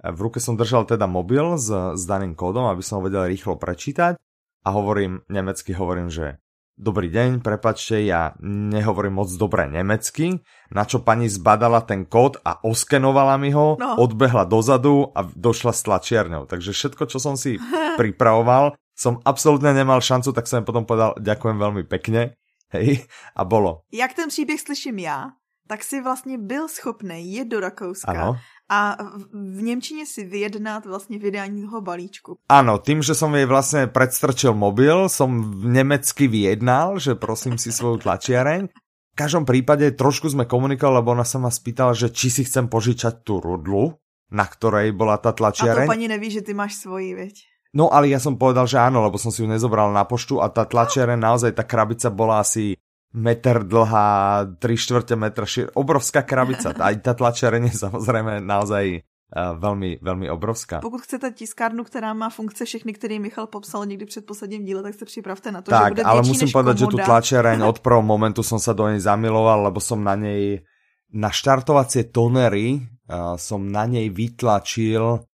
v 0.00 0.18
ruke 0.20 0.40
som 0.40 0.56
držal 0.56 0.88
teda 0.88 1.04
mobil 1.04 1.60
s, 1.60 1.68
s 1.70 2.02
daným 2.08 2.32
kódom, 2.32 2.68
aby 2.72 2.80
som 2.80 3.00
ho 3.00 3.06
vedel 3.06 3.28
rýchlo 3.28 3.60
prečítať 3.60 4.16
a 4.64 4.68
hovorím, 4.72 5.20
nemecky 5.28 5.76
hovorím, 5.76 6.08
že 6.08 6.40
Dobrý 6.80 7.12
deň, 7.12 7.44
prepačte, 7.44 8.00
ja 8.00 8.32
nehovorím 8.40 9.20
moc 9.20 9.28
dobre 9.36 9.68
nemecky, 9.68 10.40
na 10.72 10.88
čo 10.88 11.04
pani 11.04 11.28
zbadala 11.28 11.84
ten 11.84 12.08
kód 12.08 12.40
a 12.40 12.56
oskenovala 12.64 13.36
mi 13.36 13.52
ho, 13.52 13.76
no. 13.76 14.00
odbehla 14.00 14.48
dozadu 14.48 15.12
a 15.12 15.28
došla 15.28 15.76
s 15.76 15.84
tlačiarňou. 15.84 16.48
Takže 16.48 16.72
všetko, 16.72 17.04
čo 17.04 17.20
som 17.20 17.36
si 17.36 17.60
pripravoval, 18.00 18.80
som 18.96 19.20
absolútne 19.28 19.76
nemal 19.76 20.00
šancu, 20.00 20.32
tak 20.32 20.48
som 20.48 20.64
potom 20.64 20.88
povedal, 20.88 21.20
ďakujem 21.20 21.60
veľmi 21.60 21.84
pekne. 21.84 22.40
Hej, 22.72 23.04
a 23.36 23.44
bolo. 23.44 23.84
Jak 23.92 24.16
ten 24.16 24.32
příběh 24.32 24.60
slyším 24.60 24.98
já, 25.04 25.36
tak 25.68 25.84
si 25.84 26.00
vlastně 26.00 26.38
byl 26.38 26.68
schopný 26.68 27.34
jet 27.34 27.48
do 27.48 27.60
Rakouska 27.60 28.12
ano. 28.12 28.40
A 28.70 28.96
v 29.32 29.62
Němčině 29.62 30.06
si 30.06 30.24
vyjednat 30.24 30.86
vlastně 30.86 31.18
vydání 31.18 31.62
toho 31.62 31.80
balíčku. 31.80 32.38
Ano, 32.48 32.78
tím, 32.78 33.02
že 33.02 33.14
som 33.14 33.34
jej 33.34 33.44
vlastně 33.44 33.86
predstrčil 33.86 34.54
mobil, 34.54 35.08
som 35.08 35.60
nemecky 35.64 36.28
vyjednal, 36.28 36.98
že 36.98 37.14
prosím 37.14 37.58
si 37.58 37.72
svoju 37.72 37.98
tlačiareň. 38.06 38.68
V 39.10 39.16
každom 39.18 39.42
prípade 39.42 39.90
trošku 39.98 40.30
sme 40.30 40.46
komunikovali, 40.46 41.02
lebo 41.02 41.10
ona 41.10 41.26
sa 41.26 41.42
ma 41.42 41.50
spýtala, 41.50 41.98
že 41.98 42.14
či 42.14 42.30
si 42.30 42.46
chcem 42.46 42.70
požičať 42.70 43.26
tú 43.26 43.42
rudlu, 43.42 43.98
na 44.30 44.46
ktorej 44.46 44.94
bola 44.94 45.18
tá 45.18 45.34
tlačiareň. 45.34 45.84
A 45.84 45.90
to 45.90 45.92
pani 45.98 46.06
neví, 46.06 46.30
že 46.30 46.46
ty 46.46 46.54
máš 46.54 46.78
svoji, 46.78 47.18
veď. 47.18 47.34
No 47.74 47.90
ale 47.90 48.10
ja 48.10 48.22
som 48.22 48.38
povedal, 48.38 48.70
že 48.70 48.78
áno, 48.78 49.02
lebo 49.02 49.18
som 49.18 49.34
si 49.34 49.42
ju 49.42 49.50
nezobral 49.50 49.90
na 49.90 50.06
poštu 50.06 50.38
a 50.38 50.46
tá 50.50 50.62
tlačiareň, 50.62 51.18
naozaj 51.18 51.58
tá 51.58 51.66
krabica 51.66 52.10
bola 52.10 52.42
asi 52.42 52.78
meter 53.10 53.66
dlhá, 53.66 54.46
tri 54.62 54.78
štvrte 54.78 55.18
metra 55.18 55.46
šir, 55.46 55.74
obrovská 55.74 56.22
krabica. 56.22 56.70
Aj 56.86 56.94
tá 57.02 57.14
tlačiareň 57.14 57.70
je 57.70 57.74
samozrejme 57.82 58.38
naozaj 58.38 59.02
uh, 59.02 59.58
velmi, 59.58 59.98
velmi 60.02 60.30
obrovská. 60.30 60.80
Pokud 60.80 61.00
chcete 61.00 61.30
tiskárnu, 61.30 61.84
která 61.84 62.14
má 62.14 62.30
funkce 62.30 62.64
všechny, 62.64 62.92
které 62.92 63.18
Michal 63.18 63.46
popsal 63.46 63.86
někdy 63.86 64.06
před 64.06 64.26
posledním 64.26 64.64
díle, 64.64 64.82
tak 64.82 64.94
se 64.94 65.04
připravte 65.04 65.52
na 65.52 65.62
to, 65.62 65.70
tak, 65.70 65.84
že 65.84 65.90
bude 65.90 66.02
ale 66.02 66.22
musím 66.22 66.50
povedať, 66.50 66.78
že 66.78 66.86
tu 66.86 66.96
tlačiareň 66.96 67.62
od 67.62 67.78
prvého 67.84 68.02
momentu 68.02 68.42
som 68.42 68.58
sa 68.62 68.72
do 68.72 68.86
nej 68.86 69.02
zamiloval, 69.02 69.70
lebo 69.70 69.82
som 69.82 69.98
na 70.02 70.14
nej 70.14 70.62
na 71.10 71.34
štartovacie 71.34 72.14
tonery 72.14 72.78
uh, 73.10 73.34
som 73.34 73.66
na 73.66 73.86
nej 73.90 74.06
vytlačil 74.14 75.29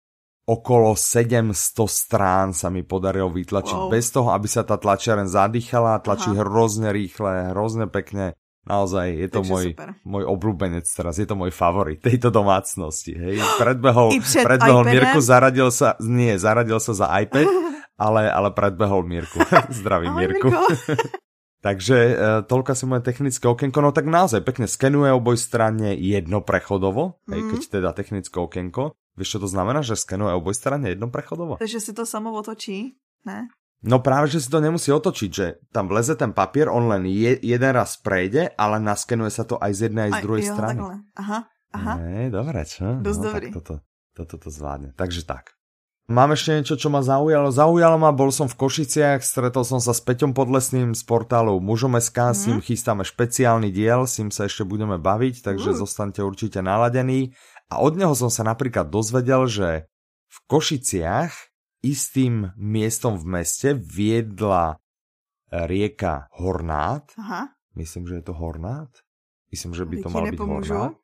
okolo 0.46 0.94
700 0.94 1.54
strán 1.90 2.54
sa 2.54 2.70
mi 2.70 2.86
podarilo 2.86 3.34
vytlačiť 3.34 3.80
wow. 3.82 3.90
bez 3.90 4.14
toho, 4.14 4.30
aby 4.30 4.46
sa 4.46 4.62
tá 4.62 4.78
tlačiareň 4.78 5.26
zadýchala, 5.26 6.02
tlačí 6.06 6.30
Aha. 6.32 6.46
hrozne 6.46 6.94
rýchle, 6.94 7.52
hrozne 7.54 7.90
pekne. 7.90 8.38
Naozaj 8.66 9.08
je 9.14 9.30
to 9.30 9.42
môj, 9.46 9.78
môj 10.02 10.26
obľúbenec 10.26 10.90
teraz, 10.90 11.22
je 11.22 11.30
to 11.30 11.38
môj 11.38 11.54
favorit 11.54 12.02
tejto 12.02 12.34
domácnosti. 12.34 13.14
Hej. 13.14 13.38
Predbehol, 13.62 14.10
predbehol 14.50 14.86
Mirku, 14.90 15.22
zaradil 15.22 15.70
sa, 15.70 15.94
nie, 16.02 16.34
zaradil 16.42 16.82
sa 16.82 16.98
za 16.98 17.08
iPad, 17.14 17.46
ale, 18.06 18.26
ale 18.30 18.50
predbehol 18.54 19.06
Mirku. 19.06 19.42
Zdravím 19.82 20.18
Mirku. 20.18 20.50
Takže 21.66 21.98
e, 21.98 22.14
toľko 22.46 22.72
si 22.78 22.86
moje 22.86 23.02
technické 23.02 23.46
okienko, 23.50 23.82
no 23.82 23.90
tak 23.90 24.06
naozaj 24.06 24.46
pekne 24.46 24.70
skenuje 24.70 25.10
oboj 25.10 25.34
strane 25.34 25.98
jednoprechodovo, 25.98 27.22
mm. 27.26 27.32
hej, 27.34 27.42
keď 27.50 27.62
teda 27.82 27.90
technické 27.98 28.38
okienko. 28.38 28.94
Vieš, 29.16 29.40
čo 29.40 29.40
to 29.44 29.48
znamená, 29.48 29.80
že 29.80 29.96
skenuje 29.96 30.36
oboj 30.36 30.56
strane 30.56 30.92
jednoprechodovo? 30.92 31.56
Takže 31.60 31.80
si 31.80 31.92
to 31.96 32.04
samo 32.04 32.36
otočí, 32.36 33.00
ne? 33.24 33.48
No 33.86 34.02
práve, 34.02 34.32
že 34.32 34.42
si 34.42 34.50
to 34.50 34.64
nemusí 34.64 34.90
otočiť, 34.90 35.30
že 35.30 35.62
tam 35.70 35.86
vleze 35.86 36.18
ten 36.18 36.34
papier, 36.34 36.72
on 36.72 36.90
len 36.90 37.06
je, 37.06 37.38
jeden 37.38 37.72
raz 37.76 38.02
prejde, 38.02 38.50
ale 38.58 38.82
naskenuje 38.82 39.30
sa 39.30 39.46
to 39.46 39.62
aj 39.62 39.72
z 39.78 39.80
jednej, 39.92 40.10
aj 40.10 40.14
z 40.16 40.24
druhej 40.26 40.42
aj, 40.42 40.48
jo, 40.48 40.56
strany. 40.58 40.80
Takhle. 40.82 40.98
Aha, 41.16 41.40
aha. 41.76 41.94
Ne, 42.02 42.22
dobre, 42.34 42.60
čo? 42.66 42.86
Dosť 43.00 43.20
no, 43.20 43.26
dobrý. 43.30 43.48
toto, 43.54 43.74
toto 44.18 44.36
to 44.42 44.50
zvládne. 44.50 44.90
Takže 44.98 45.22
tak. 45.28 45.56
Mám 46.06 46.38
ešte 46.38 46.54
niečo, 46.54 46.78
čo 46.78 46.94
ma 46.94 47.02
zaujalo. 47.02 47.50
Zaujalo 47.50 47.98
ma, 47.98 48.14
bol 48.14 48.30
som 48.30 48.46
v 48.46 48.54
Košiciach, 48.54 49.26
stretol 49.26 49.66
som 49.66 49.82
sa 49.82 49.90
s 49.90 50.06
Peťom 50.06 50.38
Podlesným 50.38 50.94
z 50.94 51.02
portálu 51.02 51.58
Mužom.sk, 51.58 52.14
mm. 52.14 52.38
s 52.38 52.42
ním 52.46 52.62
chystáme 52.62 53.02
špeciálny 53.02 53.74
diel, 53.74 54.06
s 54.06 54.22
ním 54.22 54.30
sa 54.30 54.46
ešte 54.46 54.62
budeme 54.70 55.02
baviť, 55.02 55.42
takže 55.42 55.74
mm. 55.74 55.78
zostaňte 55.82 56.22
určite 56.22 56.62
naladení. 56.62 57.34
A 57.72 57.82
od 57.82 57.98
neho 57.98 58.14
som 58.14 58.30
sa 58.30 58.46
napríklad 58.46 58.90
dozvedel, 58.94 59.50
že 59.50 59.70
v 60.30 60.38
Košiciach 60.50 61.34
istým 61.86 62.54
miestom 62.58 63.18
v 63.18 63.42
meste 63.42 63.74
viedla 63.78 64.82
rieka 65.50 66.30
Hornát. 66.36 67.10
Aha. 67.18 67.54
Myslím, 67.78 68.10
že 68.10 68.22
je 68.22 68.26
to 68.26 68.34
Hornát. 68.34 68.92
Myslím, 69.54 69.74
že 69.78 69.86
by 69.86 69.96
to 70.02 70.10
mal 70.10 70.26
byť 70.26 70.40
Hornát 70.42 70.96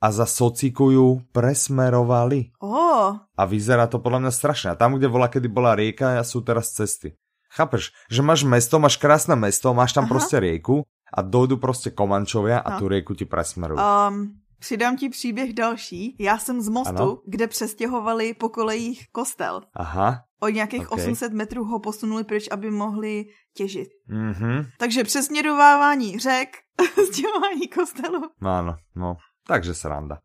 a 0.00 0.08
za 0.08 0.24
socikujú 0.24 1.28
presmerovali. 1.30 2.56
Oh. 2.64 3.20
A 3.20 3.42
vyzerá 3.44 3.84
to 3.84 4.00
podľa 4.00 4.26
mňa 4.26 4.32
strašne. 4.32 4.68
A 4.72 4.78
tam, 4.80 4.96
kde 4.96 5.12
bola, 5.12 5.28
kedy 5.28 5.46
bola 5.52 5.76
rieka, 5.76 6.16
sú 6.24 6.40
teraz 6.40 6.72
cesty. 6.72 7.20
Chápeš, 7.52 7.92
že 8.08 8.24
máš 8.24 8.48
mesto, 8.48 8.80
máš 8.80 8.96
krásne 8.96 9.36
mesto, 9.36 9.76
máš 9.76 9.92
tam 9.92 10.08
Aha. 10.08 10.12
proste 10.16 10.40
rieku 10.40 10.88
a 11.10 11.20
dojdu 11.20 11.60
proste 11.60 11.92
Komančovia 11.92 12.64
a 12.64 12.68
no. 12.74 12.78
tu 12.80 12.84
rieku 12.88 13.12
ti 13.12 13.28
presmerujú. 13.28 13.76
Um, 13.76 14.39
přidám 14.60 14.96
ti 14.96 15.08
příběh 15.08 15.52
další. 15.52 16.16
Já 16.18 16.38
jsem 16.38 16.60
z 16.60 16.68
mostu, 16.68 16.96
ano? 16.96 17.18
kde 17.26 17.46
přestěhovali 17.46 18.34
po 18.34 18.48
kolejích 18.48 19.08
kostel. 19.12 19.60
Aha. 19.74 20.24
O 20.40 20.48
nějakých 20.48 20.92
okay. 20.92 21.04
800 21.04 21.32
metrů 21.32 21.64
ho 21.64 21.80
posunuli 21.80 22.24
pryč, 22.24 22.48
aby 22.50 22.70
mohli 22.70 23.24
těžit. 23.56 23.88
Mm-hmm. 24.08 24.66
Takže 24.78 25.04
přesměrovávání 25.04 26.18
řek, 26.18 26.48
stěhování 27.12 27.68
kostelu. 27.68 28.20
Áno, 28.42 28.76
no. 28.96 29.16
Takže 29.46 29.74
sranda. 29.74 30.18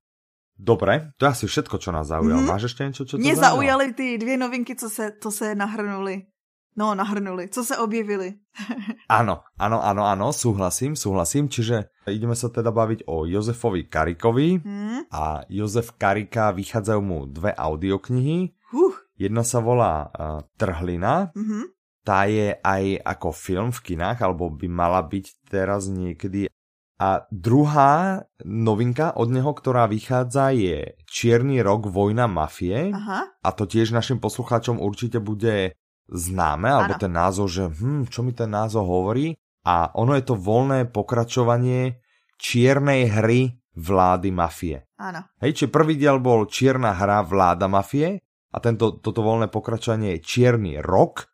Dobre, 0.55 1.11
to 1.19 1.25
je 1.25 1.29
asi 1.35 1.45
všetko, 1.51 1.75
čo 1.77 1.91
nás 1.91 2.07
zaujalo. 2.07 2.39
Mm-hmm. 2.39 2.51
Máš 2.55 2.71
ešte 2.71 2.87
niečo, 2.87 3.03
čo 3.03 3.19
Mě 3.19 3.35
zaujaly 3.35 3.93
ty 3.93 4.17
dvě 4.17 4.37
novinky, 4.37 4.75
co 4.75 4.89
se, 4.89 5.11
co 5.19 5.31
se 5.31 5.55
nahrnuli. 5.55 6.31
No, 6.75 6.95
nahrnuli. 6.95 7.49
Co 7.49 7.63
se 7.63 7.77
objevili. 7.77 8.35
áno, 9.07 9.47
áno, 9.55 9.79
áno, 9.79 10.03
áno, 10.03 10.27
súhlasím, 10.35 10.99
súhlasím. 10.99 11.47
Čiže 11.47 11.87
ideme 12.11 12.35
sa 12.35 12.51
teda 12.51 12.75
baviť 12.75 13.07
o 13.07 13.23
Jozefovi 13.23 13.87
Karikovi. 13.87 14.59
Mm. 14.59 15.07
A 15.07 15.47
Jozef 15.47 15.95
Karika, 15.95 16.51
vychádzajú 16.51 17.01
mu 17.01 17.19
dve 17.31 17.55
audioknihy. 17.55 18.51
Uh. 18.75 18.95
Jedna 19.15 19.47
sa 19.47 19.63
volá 19.63 20.11
uh, 20.11 20.43
Trhlina. 20.59 21.31
Mm-hmm. 21.31 21.63
Tá 22.03 22.27
je 22.27 22.59
aj 22.59 22.83
ako 23.01 23.29
film 23.31 23.69
v 23.71 23.79
kinách, 23.81 24.19
alebo 24.21 24.51
by 24.51 24.67
mala 24.67 24.99
byť 25.01 25.25
teraz 25.47 25.87
niekedy 25.87 26.51
a 26.95 27.27
druhá 27.27 28.23
novinka 28.47 29.11
od 29.19 29.27
neho, 29.27 29.51
ktorá 29.51 29.83
vychádza, 29.91 30.55
je 30.55 30.95
Čierny 31.03 31.59
rok, 31.59 31.91
vojna 31.91 32.23
mafie. 32.31 32.95
Aha. 32.95 33.35
A 33.35 33.49
to 33.51 33.67
tiež 33.67 33.91
našim 33.91 34.23
poslucháčom 34.23 34.79
určite 34.79 35.19
bude 35.19 35.75
známe, 36.09 36.69
alebo 36.69 36.93
ano. 36.97 37.01
ten 37.01 37.13
názov, 37.13 37.45
že 37.49 37.63
hm, 37.69 38.09
čo 38.09 38.21
mi 38.21 38.31
ten 38.31 38.49
názov 38.49 38.85
hovorí. 38.85 39.33
A 39.65 39.89
ono 39.97 40.13
je 40.13 40.23
to 40.25 40.37
voľné 40.37 40.93
pokračovanie 40.93 41.97
čiernej 42.37 43.09
hry 43.09 43.57
vlády 43.73 44.29
mafie. 44.29 44.85
Áno. 45.01 45.25
Hej, 45.41 45.51
či 45.57 45.65
prvý 45.67 45.97
diel 45.97 46.21
bol 46.21 46.45
čierna 46.45 46.93
hra 46.93 47.25
vláda 47.25 47.65
mafie 47.65 48.21
a 48.53 48.57
tento, 48.61 49.01
toto 49.01 49.25
voľné 49.25 49.49
pokračovanie 49.49 50.15
je 50.17 50.23
čierny 50.23 50.79
rok, 50.79 51.27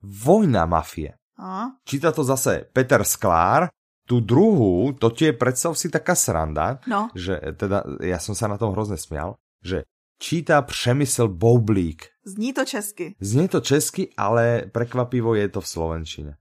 vojna 0.00 0.64
mafie. 0.64 1.14
Aha. 1.38 1.76
Číta 1.84 2.10
to 2.10 2.24
zase 2.24 2.66
Peter 2.72 3.04
Sklár 3.04 3.68
tu 4.04 4.20
druhú, 4.20 4.92
to 5.00 5.08
tie 5.16 5.32
predstav 5.32 5.72
si 5.80 5.88
taká 5.88 6.12
sranda, 6.12 6.76
no. 6.84 7.08
že 7.16 7.40
teda 7.56 8.00
ja 8.04 8.20
som 8.20 8.36
sa 8.36 8.52
na 8.52 8.60
tom 8.60 8.76
hrozne 8.76 9.00
smial, 9.00 9.40
že 9.64 9.88
číta 10.18 10.62
Přemysl 10.62 11.28
Boublík. 11.28 12.06
Zní 12.24 12.52
to 12.52 12.64
česky. 12.64 13.14
Znie 13.20 13.48
to 13.48 13.60
česky, 13.60 14.10
ale 14.16 14.64
prekvapivo 14.72 15.34
je 15.34 15.48
to 15.48 15.60
v 15.60 15.68
slovenčine. 15.68 16.32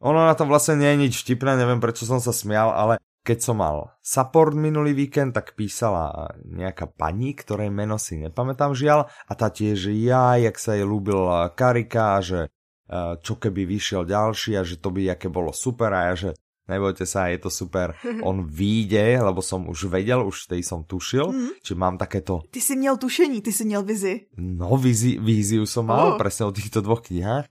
Ono 0.00 0.22
na 0.24 0.32
tom 0.32 0.48
vlastne 0.48 0.80
nie 0.80 0.88
je 0.96 1.02
nič 1.08 1.14
vtipné, 1.20 1.60
neviem 1.60 1.76
prečo 1.76 2.08
som 2.08 2.24
sa 2.24 2.32
smial, 2.32 2.72
ale 2.72 2.96
keď 3.20 3.38
som 3.44 3.60
mal 3.60 3.92
support 4.00 4.56
minulý 4.56 4.96
víkend, 4.96 5.36
tak 5.36 5.52
písala 5.52 6.32
nejaká 6.40 6.88
pani, 6.88 7.36
ktorej 7.36 7.68
meno 7.68 8.00
si 8.00 8.16
nepamätám 8.16 8.72
žiaľ, 8.72 9.12
a 9.28 9.32
tá 9.36 9.52
tiež 9.52 9.92
ja, 9.92 10.40
jak 10.40 10.56
sa 10.56 10.72
jej 10.72 10.88
ľúbil 10.88 11.52
Karika, 11.52 12.16
že 12.24 12.48
čo 13.20 13.34
keby 13.36 13.68
vyšiel 13.68 14.08
ďalší 14.08 14.56
a 14.56 14.64
že 14.64 14.80
to 14.80 14.88
by 14.88 15.12
aké 15.12 15.28
bolo 15.28 15.52
super 15.52 15.92
a 15.92 16.10
ja, 16.10 16.14
že 16.16 16.30
nebojte 16.70 17.02
sa, 17.02 17.26
je 17.26 17.42
to 17.42 17.50
super. 17.50 17.98
On 18.28 18.46
vyjde, 18.46 19.18
lebo 19.18 19.42
som 19.42 19.66
už 19.66 19.90
vedel, 19.90 20.22
už 20.22 20.46
tej 20.46 20.62
som 20.62 20.86
tušil, 20.86 21.34
mm. 21.34 21.50
či 21.66 21.74
mám 21.74 21.98
takéto... 21.98 22.46
Ty 22.50 22.60
si 22.62 22.78
měl 22.78 22.96
tušení, 22.96 23.42
ty 23.42 23.52
si 23.52 23.64
měl 23.66 23.82
vizi. 23.82 24.30
No, 24.38 24.78
vizi, 24.78 25.18
víziu 25.18 25.66
som 25.66 25.90
mal, 25.90 26.14
oh. 26.14 26.18
presne 26.18 26.46
o 26.46 26.54
týchto 26.54 26.78
dvoch 26.78 27.02
knihách. 27.02 27.50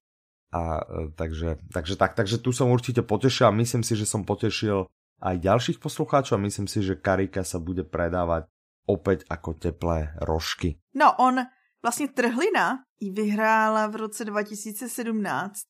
A 0.50 0.62
e, 0.82 1.14
takže, 1.14 1.62
takže 1.70 1.96
tak, 2.00 2.16
takže 2.16 2.42
tu 2.42 2.50
som 2.50 2.72
určite 2.72 3.06
potešil 3.06 3.52
a 3.52 3.58
myslím 3.60 3.84
si, 3.84 3.94
že 3.94 4.10
som 4.10 4.26
potešil 4.26 4.90
aj 5.20 5.36
ďalších 5.38 5.78
poslucháčov 5.84 6.40
a 6.40 6.46
myslím 6.48 6.66
si, 6.66 6.82
že 6.82 6.98
Karika 6.98 7.44
sa 7.44 7.60
bude 7.60 7.84
predávať 7.84 8.48
opäť 8.90 9.28
ako 9.30 9.54
teplé 9.54 10.16
rožky. 10.24 10.82
No, 10.96 11.14
on 11.20 11.46
vlastně 11.84 12.08
Trhlina 12.08 12.80
ji 13.00 13.12
vyhrála 13.12 13.88
v 13.88 13.96
roce 13.96 14.26
2017 14.26 15.64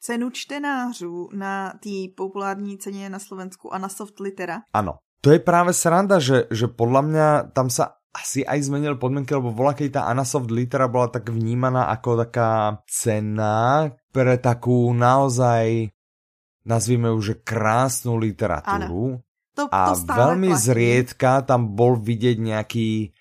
cenu 0.00 0.30
čtenářů 0.30 1.28
na 1.32 1.72
té 1.80 2.08
populární 2.16 2.78
ceně 2.78 3.10
na 3.10 3.18
Slovensku 3.18 3.74
a 3.74 3.78
na 3.78 3.88
Soft 3.88 4.20
Litera. 4.20 4.62
Ano, 4.72 4.98
to 5.20 5.36
je 5.36 5.38
práve 5.38 5.76
sranda, 5.76 6.16
že, 6.16 6.48
že 6.48 6.64
podľa 6.64 7.02
mňa 7.04 7.28
tam 7.52 7.68
sa 7.68 8.00
asi 8.10 8.42
aj 8.42 8.66
zmenil 8.66 8.98
podmienky, 8.98 9.36
lebo 9.36 9.54
bola, 9.54 9.76
keď 9.76 10.00
tá 10.00 10.02
Anasoft 10.10 10.50
Litera 10.50 10.90
bola 10.90 11.12
tak 11.12 11.30
vnímaná 11.30 11.92
ako 11.94 12.26
taká 12.26 12.82
cena 12.90 13.86
pre 14.10 14.34
takú 14.40 14.90
naozaj, 14.90 15.94
nazvime 16.66 17.14
už, 17.14 17.22
že 17.22 17.36
krásnu 17.46 18.18
literatúru. 18.18 19.22
To, 19.54 19.62
to 19.66 19.70
a 19.70 19.94
veľmi 19.94 20.50
platí. 20.50 20.62
zriedka 20.62 21.46
tam 21.46 21.76
bol 21.78 21.94
vidieť 22.00 22.36
nejaký 22.40 23.14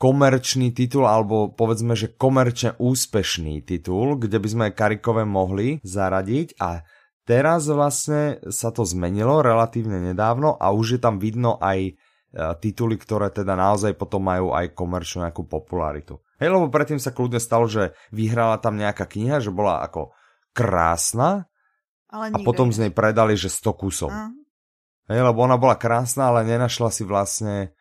komerčný 0.00 0.72
titul, 0.72 1.04
alebo 1.04 1.52
povedzme, 1.52 1.92
že 1.92 2.16
komerčne 2.16 2.80
úspešný 2.80 3.60
titul, 3.68 4.16
kde 4.16 4.40
by 4.40 4.48
sme 4.48 4.66
Karikové 4.72 5.28
mohli 5.28 5.76
zaradiť 5.84 6.56
a 6.56 6.80
teraz 7.28 7.68
vlastne 7.68 8.40
sa 8.48 8.72
to 8.72 8.88
zmenilo 8.88 9.44
relatívne 9.44 10.00
nedávno 10.00 10.56
a 10.56 10.72
už 10.72 10.96
je 10.96 11.00
tam 11.04 11.20
vidno 11.20 11.60
aj 11.60 11.78
e, 11.84 11.92
tituly, 12.64 12.96
ktoré 12.96 13.28
teda 13.28 13.52
naozaj 13.52 13.92
potom 14.00 14.24
majú 14.24 14.56
aj 14.56 14.72
komerčnú 14.72 15.28
nejakú 15.28 15.44
popularitu. 15.44 16.16
Hej, 16.40 16.48
lebo 16.56 16.72
predtým 16.72 16.96
sa 16.96 17.12
kľudne 17.12 17.36
stalo, 17.36 17.68
že 17.68 17.92
vyhrala 18.08 18.56
tam 18.56 18.80
nejaká 18.80 19.04
kniha, 19.04 19.44
že 19.44 19.52
bola 19.52 19.84
ako 19.84 20.16
krásna 20.56 21.44
ale 22.08 22.34
a 22.34 22.38
potom 22.40 22.72
z 22.72 22.88
nej 22.88 22.92
predali, 22.92 23.36
že 23.36 23.52
100 23.52 23.70
kusov. 23.76 24.10
Uh. 24.10 24.32
Hej, 25.12 25.28
lebo 25.28 25.44
ona 25.44 25.60
bola 25.60 25.76
krásna, 25.76 26.32
ale 26.32 26.48
nenašla 26.48 26.88
si 26.88 27.04
vlastne 27.04 27.76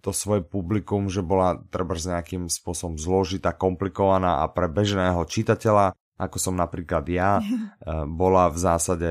to 0.00 0.14
svoje 0.14 0.46
publikum, 0.46 1.10
že 1.10 1.26
bola 1.26 1.58
treba 1.70 1.98
s 1.98 2.06
nejakým 2.06 2.46
spôsobom 2.46 2.94
zložitá, 2.94 3.50
komplikovaná 3.50 4.42
a 4.42 4.50
pre 4.50 4.70
bežného 4.70 5.26
čitateľa, 5.26 5.94
ako 6.18 6.36
som 6.38 6.54
napríklad 6.54 7.04
ja, 7.10 7.38
eh, 7.42 8.06
bola 8.06 8.46
v 8.52 8.58
zásade 8.58 9.10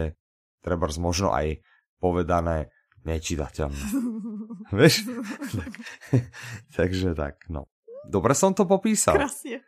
treba 0.62 0.88
možno 1.02 1.34
aj 1.34 1.60
povedané 1.98 2.70
nečitateľná. 3.02 3.86
Vieš? 4.78 5.10
tak, 5.58 5.74
takže 6.78 7.18
tak, 7.18 7.36
no. 7.50 7.66
Dobre 8.06 8.34
som 8.34 8.54
to 8.54 8.66
popísal. 8.66 9.18
Krásne. 9.18 9.62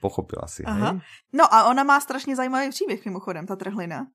Pochopila 0.00 0.44
si, 0.48 0.64
Aha. 0.64 1.00
Hej? 1.00 1.00
No 1.32 1.44
a 1.48 1.68
ona 1.68 1.84
má 1.84 2.00
strašně 2.00 2.36
zajímavý 2.36 2.70
příběh 2.70 3.04
mimochodem, 3.04 3.46
ta 3.46 3.56
trhlina. 3.56 4.06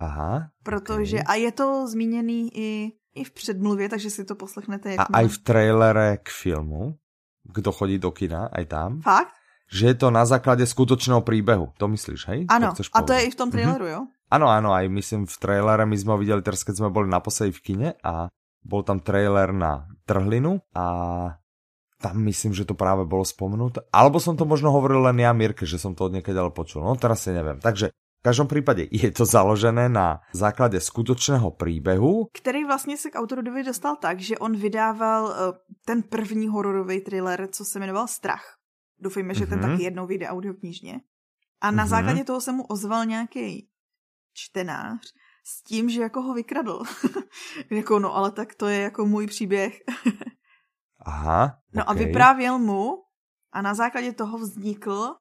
Aha. 0.00 0.48
Protože, 0.62 1.20
okay. 1.20 1.24
a 1.28 1.34
je 1.34 1.52
to 1.52 1.88
zmíněný 1.88 2.50
i 2.54 2.92
i 3.16 3.24
v 3.24 3.30
předmluvě, 3.30 3.88
takže 3.88 4.10
si 4.10 4.24
to 4.24 4.34
poslechnete. 4.34 4.90
Jak 4.90 5.00
a 5.00 5.08
aj 5.12 5.26
v 5.28 5.38
trailere 5.38 6.08
k 6.22 6.28
filmu 6.28 7.00
kto 7.52 7.70
chodí 7.70 7.96
do 7.98 8.10
kina, 8.10 8.50
aj 8.50 8.64
tam. 8.66 8.90
Fakt? 9.02 9.34
Že 9.66 9.84
je 9.86 9.96
to 9.98 10.08
na 10.14 10.22
základe 10.22 10.62
skutočného 10.62 11.26
príbehu. 11.26 11.74
To 11.82 11.90
myslíš, 11.90 12.20
hej? 12.30 12.40
Áno, 12.46 12.70
a 12.70 13.00
to 13.02 13.12
je 13.18 13.26
i 13.26 13.30
v 13.34 13.38
tom 13.38 13.50
traileru, 13.50 13.86
mm-hmm. 13.86 13.98
jo? 13.98 14.30
Áno, 14.30 14.46
áno, 14.50 14.70
aj 14.74 14.86
myslím 14.90 15.26
v 15.26 15.36
trailere, 15.38 15.86
my 15.86 15.96
sme 15.98 16.14
ho 16.14 16.18
videli 16.18 16.42
teraz, 16.42 16.62
keď 16.66 16.82
sme 16.82 16.88
boli 16.90 17.10
naposledy 17.10 17.54
v 17.54 17.62
kine 17.62 17.88
a 18.02 18.30
bol 18.66 18.82
tam 18.82 18.98
trailer 18.98 19.54
na 19.54 19.86
Trhlinu 20.02 20.58
a 20.74 20.84
tam 22.02 22.14
myslím, 22.26 22.50
že 22.54 22.66
to 22.66 22.74
práve 22.74 23.06
bolo 23.06 23.22
spomenuté. 23.22 23.86
Alebo 23.94 24.18
som 24.18 24.34
to 24.34 24.42
možno 24.42 24.74
hovoril 24.74 25.02
len 25.06 25.22
ja 25.22 25.30
Mirke, 25.30 25.62
že 25.62 25.78
som 25.78 25.94
to 25.94 26.10
od 26.10 26.14
ale 26.14 26.50
počul. 26.50 26.82
No 26.82 26.98
teraz 26.98 27.26
si 27.26 27.30
neviem. 27.30 27.62
Takže 27.62 27.94
každom 28.26 28.50
prípade 28.50 28.90
je 28.90 29.06
to 29.14 29.22
založené 29.22 29.86
na 29.86 30.18
základe 30.34 30.82
skutočného 30.82 31.54
príbehu. 31.54 32.26
Který 32.34 32.66
vlastně 32.66 32.98
se 32.98 33.10
k 33.10 33.14
autorovi 33.14 33.62
dostal 33.62 33.96
tak, 33.96 34.18
že 34.20 34.38
on 34.38 34.56
vydával 34.56 35.24
uh, 35.24 35.32
ten 35.86 36.02
první 36.02 36.48
hororový 36.48 37.00
thriller, 37.00 37.48
co 37.52 37.64
se 37.64 37.78
jmenoval 37.78 38.10
Strach. 38.10 38.58
Doufejme, 38.98 39.34
že 39.34 39.44
mm-hmm. 39.44 39.48
ten 39.48 39.58
mhm. 39.58 39.70
taky 39.70 39.82
jednou 39.82 40.06
vyjde 40.06 40.28
audioknižně. 40.28 41.00
A 41.60 41.70
na 41.70 41.84
mm-hmm. 41.84 41.88
základě 41.88 42.24
toho 42.24 42.40
se 42.40 42.52
mu 42.52 42.62
ozval 42.66 43.06
nějaký 43.06 43.68
čtenář 44.34 45.00
s 45.44 45.62
tím, 45.62 45.88
že 45.90 46.02
jako 46.02 46.22
ho 46.22 46.34
vykradl. 46.34 46.82
jako 47.70 47.98
no, 47.98 48.16
ale 48.16 48.30
tak 48.30 48.54
to 48.54 48.66
je 48.66 48.80
jako 48.80 49.06
můj 49.06 49.26
příběh. 49.26 49.78
Aha. 51.06 51.58
No 51.74 51.82
okay. 51.84 51.94
a 51.94 52.06
vyprávěl 52.06 52.58
mu 52.58 53.02
a 53.52 53.62
na 53.62 53.74
základě 53.74 54.12
toho 54.12 54.38
vznikl 54.38 55.14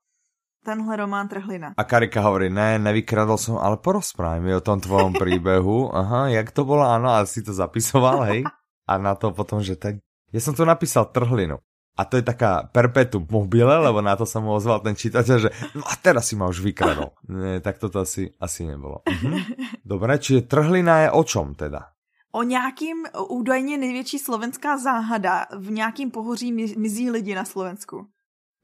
tenhle 0.66 0.98
román 0.98 1.30
Trhlina. 1.30 1.78
A 1.78 1.84
Karika 1.86 2.26
hovorí, 2.26 2.50
ne, 2.50 2.82
nevykradol 2.82 3.38
som, 3.38 3.62
ale 3.62 3.78
porozprávaj 3.78 4.42
mi 4.42 4.50
o 4.58 4.66
tom 4.66 4.82
tvojom 4.82 5.14
príbehu. 5.22 5.94
Aha, 5.94 6.34
jak 6.34 6.50
to 6.50 6.66
bolo, 6.66 6.82
áno, 6.82 7.14
a 7.14 7.22
si 7.30 7.46
to 7.46 7.54
zapisoval, 7.54 8.26
hej? 8.34 8.42
A 8.90 8.98
na 8.98 9.14
to 9.14 9.30
potom, 9.30 9.62
že 9.62 9.78
tak... 9.78 10.02
Ja 10.34 10.42
som 10.42 10.58
tu 10.58 10.66
napísal 10.66 11.14
Trhlinu. 11.14 11.62
A 11.96 12.04
to 12.04 12.20
je 12.20 12.28
taká 12.28 12.68
perpetuum 12.76 13.24
mobile, 13.32 13.72
lebo 13.72 14.04
na 14.04 14.20
to 14.20 14.28
sa 14.28 14.44
mu 14.44 14.52
ozval 14.52 14.84
ten 14.84 15.00
čitateľ, 15.00 15.38
že 15.40 15.50
no 15.80 15.84
a 15.88 15.96
teraz 15.96 16.28
si 16.28 16.36
ma 16.36 16.44
už 16.52 16.60
vykradol. 16.60 17.16
Nie, 17.32 17.64
tak 17.64 17.80
toto 17.80 18.04
asi, 18.04 18.36
asi 18.36 18.68
nebolo. 18.68 19.00
Mhm. 19.08 19.32
Dobre, 19.80 20.20
čiže 20.20 20.44
trhlina 20.44 21.08
je 21.08 21.10
o 21.16 21.24
čom 21.24 21.56
teda? 21.56 21.96
O 22.36 22.44
nějakým 22.44 23.08
údajně 23.30 23.78
největší 23.78 24.20
slovenská 24.20 24.78
záhada 24.78 25.46
v 25.56 25.72
nějakým 25.72 26.12
pohoří 26.12 26.52
mizí 26.78 27.12
lidi 27.12 27.36
na 27.36 27.46
Slovensku. 27.46 28.08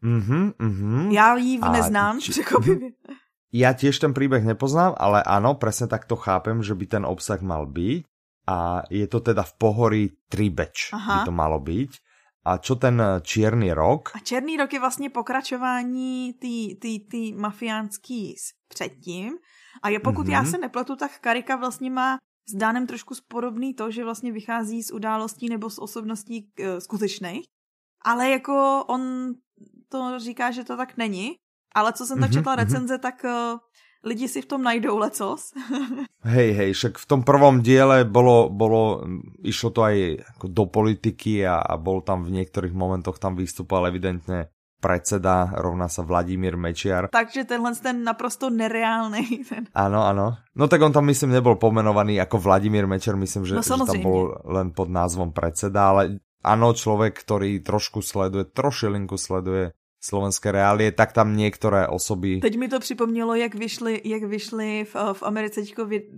Mhm, 0.02 0.54
mhm. 0.60 1.12
Já 1.12 1.38
ji 1.38 1.60
neznám, 1.72 2.20
či... 2.20 2.32
překvapivě. 2.32 2.90
Ja 3.52 3.76
tiež 3.76 4.00
ten 4.00 4.16
príbeh 4.16 4.48
nepoznám, 4.48 4.96
ale 4.96 5.20
áno, 5.28 5.60
presne 5.60 5.92
takto 5.92 6.16
chápem, 6.16 6.64
že 6.64 6.72
by 6.72 6.86
ten 6.88 7.04
obsah 7.04 7.44
mal 7.44 7.68
byť. 7.68 8.08
A 8.48 8.88
je 8.88 9.06
to 9.12 9.20
teda 9.20 9.44
v 9.44 9.54
pohorí 9.60 10.04
Tribeč, 10.32 10.96
Aha. 10.96 11.20
by 11.20 11.20
to 11.28 11.34
malo 11.36 11.60
byť. 11.60 11.92
A 12.48 12.58
čo 12.58 12.74
ten 12.80 12.98
Čierny 13.22 13.70
rok? 13.76 14.16
A 14.16 14.20
Černý 14.20 14.58
rok 14.58 14.74
je 14.74 14.80
vlastně 14.80 15.10
pokračování 15.10 16.34
ty, 16.34 16.78
ty 17.12 17.36
mafiánský 17.38 18.36
předtím. 18.68 19.38
A 19.84 19.90
je, 19.90 20.00
pokud 20.00 20.28
mm-hmm. 20.28 20.32
já 20.32 20.44
se 20.44 20.58
nepletu, 20.58 20.96
tak 20.96 21.20
Karika 21.20 21.56
vlastně 21.56 21.92
má 21.92 22.18
s 22.50 22.56
Dánem 22.56 22.88
trošku 22.88 23.14
podobný 23.28 23.74
to, 23.74 23.92
že 23.92 24.04
vlastně 24.04 24.32
vychází 24.32 24.84
z 24.84 24.92
událostí 24.92 25.50
nebo 25.50 25.70
z 25.70 25.80
osobností 25.80 26.50
skutečných. 26.80 27.46
Ale 28.06 28.30
jako 28.30 28.86
on 28.88 29.02
to 29.92 30.20
říká, 30.20 30.52
že 30.52 30.64
to 30.64 30.78
tak 30.78 30.98
není. 30.98 31.36
Ale 31.76 31.94
co 31.94 32.06
jsem 32.06 32.20
tak 32.20 32.32
mm-hmm, 32.32 32.34
četla 32.34 32.56
recenze, 32.56 32.96
mm-hmm. 32.96 33.02
tak 33.02 33.24
uh, 33.24 33.60
lidi 34.04 34.28
si 34.28 34.42
v 34.42 34.50
tom 34.50 34.62
najdou 34.64 34.98
lecos. 34.98 35.54
hej, 36.36 36.50
hej, 36.52 36.72
však 36.74 36.98
v 36.98 37.06
tom 37.06 37.22
prvom 37.24 37.62
diele 37.62 38.04
bolo, 38.04 38.50
bolo 38.50 39.06
išlo 39.46 39.70
to 39.70 39.82
aj 39.86 39.96
ako 40.38 40.46
do 40.50 40.66
politiky 40.68 41.46
a, 41.46 41.62
a 41.62 41.78
bol 41.78 42.02
tam 42.02 42.26
v 42.26 42.42
niektorých 42.42 42.74
momentoch 42.74 43.22
tam 43.22 43.38
vystupoval 43.38 43.88
evidentne 43.88 44.50
predseda, 44.82 45.54
rovná 45.62 45.86
sa 45.86 46.02
Vladimír 46.02 46.58
Mečiar. 46.58 47.14
Takže 47.14 47.46
tenhle 47.46 47.70
ten 47.78 48.02
naprosto 48.02 48.50
nereálny. 48.50 49.24
Ten... 49.50 49.70
Áno, 49.78 50.02
áno. 50.02 50.42
No 50.58 50.66
tak 50.66 50.82
on 50.82 50.90
tam 50.90 51.06
myslím 51.06 51.38
nebol 51.38 51.62
pomenovaný 51.62 52.18
ako 52.18 52.42
Vladimír 52.42 52.90
Mečiar, 52.90 53.14
myslím, 53.14 53.46
že, 53.46 53.54
no, 53.54 53.62
že 53.62 53.78
tam 53.78 54.02
bol 54.02 54.42
len 54.50 54.74
pod 54.74 54.90
názvom 54.90 55.30
predseda, 55.30 55.94
ale 55.94 56.18
áno, 56.42 56.74
človek, 56.74 57.14
ktorý 57.14 57.62
trošku 57.62 58.02
sleduje, 58.02 58.50
trošilinku 58.50 59.22
sleduje 59.22 59.78
slovenské 60.04 60.52
reálie, 60.52 60.92
tak 60.92 61.14
tam 61.14 61.38
některé 61.38 61.88
osoby... 61.88 62.40
Teď 62.40 62.58
mi 62.58 62.68
to 62.68 62.80
připomnělo, 62.80 63.36
jak 63.36 63.56
vyšli, 63.56 64.02
jak 64.06 64.24
vyšli 64.24 64.86
v, 64.86 64.96
v 65.14 65.24
Americe 65.24 65.62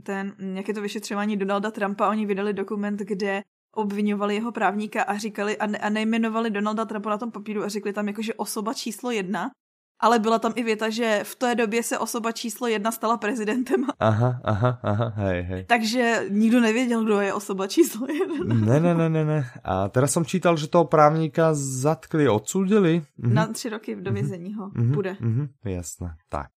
ten, 0.04 0.34
jak 0.54 0.67
je 0.67 0.74
to 0.74 0.82
vyšetřování 0.82 1.38
Donalda 1.38 1.72
Trumpa, 1.72 2.10
oni 2.10 2.26
vydali 2.26 2.54
dokument, 2.54 3.00
kde 3.00 3.41
obvinovali 3.76 4.36
jeho 4.36 4.52
právníka 4.52 5.04
a 5.04 5.17
říkali 5.17 5.58
a, 5.58 5.67
ne, 5.67 5.78
a 5.78 5.89
nejmenovali 5.89 6.50
Donalda 6.50 6.86
Trumpa 6.86 7.10
na 7.10 7.17
tom 7.17 7.32
papíru 7.32 7.63
a 7.63 7.69
řekli 7.69 7.93
tam 7.93 8.08
jako, 8.08 8.22
že 8.22 8.34
osoba 8.34 8.74
číslo 8.74 9.12
jedna 9.12 9.52
ale 9.99 10.19
byla 10.19 10.39
tam 10.39 10.53
i 10.56 10.63
věta, 10.63 10.89
že 10.89 11.21
v 11.23 11.36
té 11.36 11.56
době 11.56 11.84
se 11.84 11.99
osoba 11.99 12.32
číslo 12.32 12.67
jedna 12.67 12.91
stala 12.91 13.17
prezidentem. 13.17 13.86
Aha, 13.99 14.41
aha, 14.43 14.79
aha, 14.84 15.13
hej, 15.15 15.41
hej. 15.41 15.65
Takže 15.67 16.25
nikdo 16.29 16.60
nevěděl, 16.60 17.03
kdo 17.03 17.19
je 17.21 17.34
osoba 17.34 17.67
číslo 17.67 18.08
jedna. 18.08 18.56
Ne, 18.56 18.79
ne, 18.79 18.95
ne, 18.95 19.10
ne, 19.10 19.25
ne. 19.25 19.39
A 19.63 19.89
teraz 19.89 20.12
som 20.12 20.25
čítal, 20.25 20.58
že 20.58 20.67
toho 20.67 20.86
právníka 20.86 21.53
zatkli, 21.53 22.27
odsúdili. 22.29 23.01
Mhm. 23.17 23.34
Na 23.34 23.47
tři 23.47 23.69
roky 23.69 23.95
v 23.95 24.01
dovězení 24.01 24.53
ho 24.53 24.71
mhm, 24.73 24.91
bude. 24.91 25.17
Mhm, 25.19 25.47
jasné, 25.65 26.15
tak. 26.29 26.47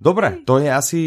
Dobre, 0.00 0.44
to 0.44 0.58
je 0.58 0.74
asi, 0.74 1.00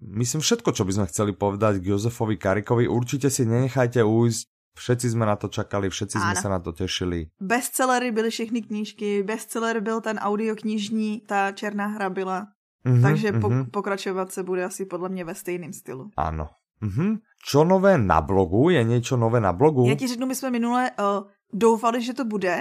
myslím, 0.00 0.40
všetko, 0.40 0.72
čo 0.72 0.84
by 0.84 0.92
sme 0.92 1.06
chceli 1.12 1.32
povedať 1.36 1.84
k 1.84 1.92
Jozefovi 1.92 2.40
Karikovi. 2.40 2.88
Určite 2.88 3.28
si 3.28 3.44
nenechajte 3.44 4.00
ujsť 4.00 4.49
Všetci 4.76 5.10
jsme 5.10 5.26
na 5.26 5.36
to 5.36 5.48
čakali, 5.48 5.90
všetci 5.90 6.18
jsme 6.18 6.36
se 6.36 6.48
na 6.48 6.58
to 6.58 6.72
těšili. 6.72 7.26
Bestsellery 7.40 8.12
byly 8.12 8.30
všechny 8.30 8.62
knížky, 8.62 9.22
bestseller 9.22 9.80
byl 9.80 10.00
ten 10.00 10.18
audioknižní, 10.18 11.20
ta 11.20 11.52
černá 11.52 11.86
hra 11.86 12.10
byla. 12.10 12.46
Mm-hmm, 12.86 13.02
Takže 13.02 13.32
po- 13.32 13.48
mm-hmm. 13.48 13.70
pokračovat 13.70 14.32
se 14.32 14.42
bude 14.42 14.64
asi 14.64 14.86
podle 14.86 15.08
mě 15.08 15.24
ve 15.24 15.34
stejném 15.34 15.72
stylu. 15.72 16.10
Ano. 16.16 16.48
Mm-hmm. 16.82 17.18
Čo 17.44 17.64
nové 17.64 17.98
na 17.98 18.20
blogu? 18.20 18.70
Je 18.70 18.84
něco 18.84 19.16
nové 19.16 19.40
na 19.40 19.52
blogu? 19.52 19.88
Já 19.88 19.94
ti 19.94 20.08
řeknu, 20.08 20.26
my 20.26 20.34
jsme 20.34 20.50
minule 20.50 20.90
uh, 20.90 21.28
doufali, 21.52 22.02
že 22.02 22.14
to 22.14 22.24
bude, 22.24 22.60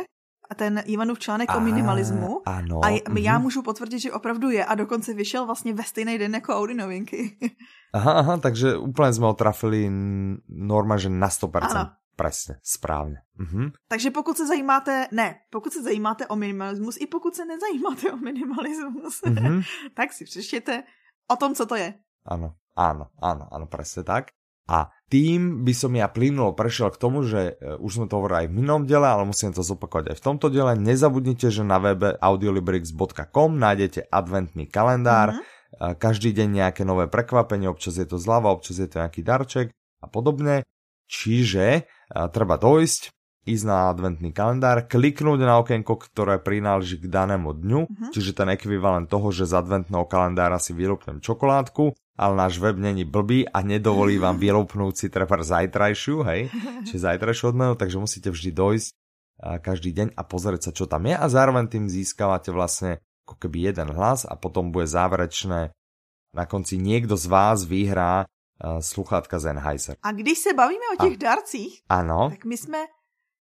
ten 0.56 0.84
Ivanův 0.86 1.20
článek 1.20 1.50
a, 1.50 1.58
o 1.58 1.60
minimalismu. 1.60 2.42
Ano. 2.46 2.80
A 2.86 3.02
já 3.20 3.40
můžu 3.40 3.62
potvrdit, 3.62 4.00
že 4.00 4.12
opravdu 4.12 4.50
je 4.50 4.66
a 4.66 4.76
dokonce 4.76 5.14
vyšel 5.14 5.46
vlastně 5.46 5.74
ve 5.74 5.84
stejný 5.84 6.18
den 6.18 6.36
jako 6.36 6.54
Audi 6.54 6.74
novinky. 6.74 7.38
aha, 7.94 8.12
aha, 8.12 8.38
takže 8.38 8.78
úplně 8.78 9.14
jsme 9.14 9.26
ho 9.26 9.34
trafili 9.34 9.92
norma, 10.50 10.98
že 10.98 11.10
na 11.10 11.30
100%. 11.30 11.60
Ano. 11.62 11.90
Presne, 12.16 12.60
správně. 12.64 13.16
Mhm. 13.38 13.72
Takže 13.88 14.12
pokud 14.12 14.38
se 14.38 14.48
zajímáte, 14.48 15.08
ne, 15.12 15.36
pokud 15.50 15.74
se 15.74 15.84
zajímáte 15.84 16.28
o 16.28 16.36
minimalismus, 16.36 16.98
i 17.00 17.08
pokud 17.08 17.36
se 17.36 17.46
nezajímáte 17.46 18.12
o 18.12 18.18
minimalismus, 18.18 19.22
mhm. 19.26 19.62
tak 19.94 20.14
si 20.14 20.26
přečtěte 20.26 20.84
o 21.32 21.36
tom, 21.36 21.56
co 21.56 21.66
to 21.66 21.76
je. 21.76 21.94
Ano, 22.26 22.54
ano, 22.76 23.06
ano, 23.22 23.48
ano, 23.52 23.66
presne 23.66 24.04
tak. 24.04 24.26
A 24.70 24.94
tým 25.10 25.66
by 25.66 25.74
som 25.74 25.90
ja 25.98 26.06
plynulo 26.06 26.54
prešiel 26.54 26.94
k 26.94 27.02
tomu, 27.02 27.26
že 27.26 27.58
e, 27.58 27.82
už 27.82 27.98
sme 27.98 28.06
to 28.06 28.22
hovorili 28.22 28.46
aj 28.46 28.48
v 28.54 28.56
minulom 28.62 28.84
diele, 28.86 29.10
ale 29.10 29.26
musím 29.26 29.50
to 29.50 29.66
zopakovať 29.66 30.14
aj 30.14 30.18
v 30.22 30.26
tomto 30.30 30.54
diele. 30.54 30.78
Nezabudnite, 30.78 31.50
že 31.50 31.66
na 31.66 31.82
webe 31.82 32.14
audiolibrix.com 32.14 33.58
nájdete 33.58 34.06
adventný 34.14 34.70
kalendár, 34.70 35.34
mm-hmm. 35.34 35.98
každý 35.98 36.38
deň 36.38 36.50
nejaké 36.62 36.86
nové 36.86 37.10
prekvapenie, 37.10 37.66
občas 37.66 37.98
je 37.98 38.06
to 38.06 38.22
zľava, 38.22 38.54
občas 38.54 38.78
je 38.78 38.86
to 38.86 39.02
nejaký 39.02 39.26
darček 39.26 39.74
a 39.74 40.06
podobne. 40.06 40.62
Čiže 41.10 41.90
treba 42.30 42.62
dojsť, 42.62 43.10
ísť 43.48 43.66
na 43.66 43.90
adventný 43.90 44.36
kalendár, 44.36 44.86
kliknúť 44.86 45.40
na 45.42 45.60
okienko, 45.64 45.96
ktoré 45.96 46.38
prináleží 46.44 47.00
k 47.00 47.08
danému 47.08 47.56
dňu, 47.56 47.82
uh-huh. 47.88 48.12
čiže 48.12 48.36
ten 48.36 48.52
ekvivalent 48.52 49.08
toho, 49.08 49.32
že 49.32 49.48
z 49.48 49.58
adventného 49.58 50.06
kalendára 50.06 50.60
si 50.60 50.76
vylúpnem 50.76 51.24
čokoládku, 51.24 51.96
ale 52.20 52.34
náš 52.36 52.60
web 52.60 52.76
není 52.76 53.08
blbý 53.08 53.48
a 53.48 53.64
nedovolí 53.64 54.20
vám 54.20 54.38
vylúpnúť 54.44 54.94
si 54.96 55.08
treba 55.08 55.40
zajtrajšiu, 55.40 56.16
hej, 56.28 56.52
čiže 56.84 57.06
zajtrajšiu 57.08 57.56
odmenu, 57.56 57.74
takže 57.80 57.98
musíte 57.98 58.30
vždy 58.30 58.52
dojsť 58.52 58.90
každý 59.40 59.96
deň 59.96 60.08
a 60.20 60.22
pozrieť 60.28 60.62
sa, 60.70 60.72
čo 60.76 60.84
tam 60.84 61.08
je 61.08 61.16
a 61.16 61.26
zároveň 61.32 61.72
tým 61.72 61.88
získavate 61.88 62.52
vlastne 62.52 63.00
ako 63.24 63.40
keby 63.40 63.72
jeden 63.72 63.96
hlas 63.96 64.28
a 64.28 64.36
potom 64.36 64.76
bude 64.76 64.84
záverečné 64.84 65.72
na 66.36 66.44
konci 66.44 66.76
niekto 66.76 67.16
z 67.16 67.26
vás 67.32 67.64
vyhrá 67.64 68.28
sluchátka 68.80 69.40
Sennheiser. 69.40 69.96
A 70.04 70.12
když 70.12 70.38
se 70.40 70.54
bavíme 70.54 70.84
o 70.94 71.04
těch 71.04 71.14
a... 71.14 71.18
darcích, 71.18 71.82
ano. 71.90 72.30
tak 72.30 72.46
my 72.46 72.58
jsme 72.58 72.78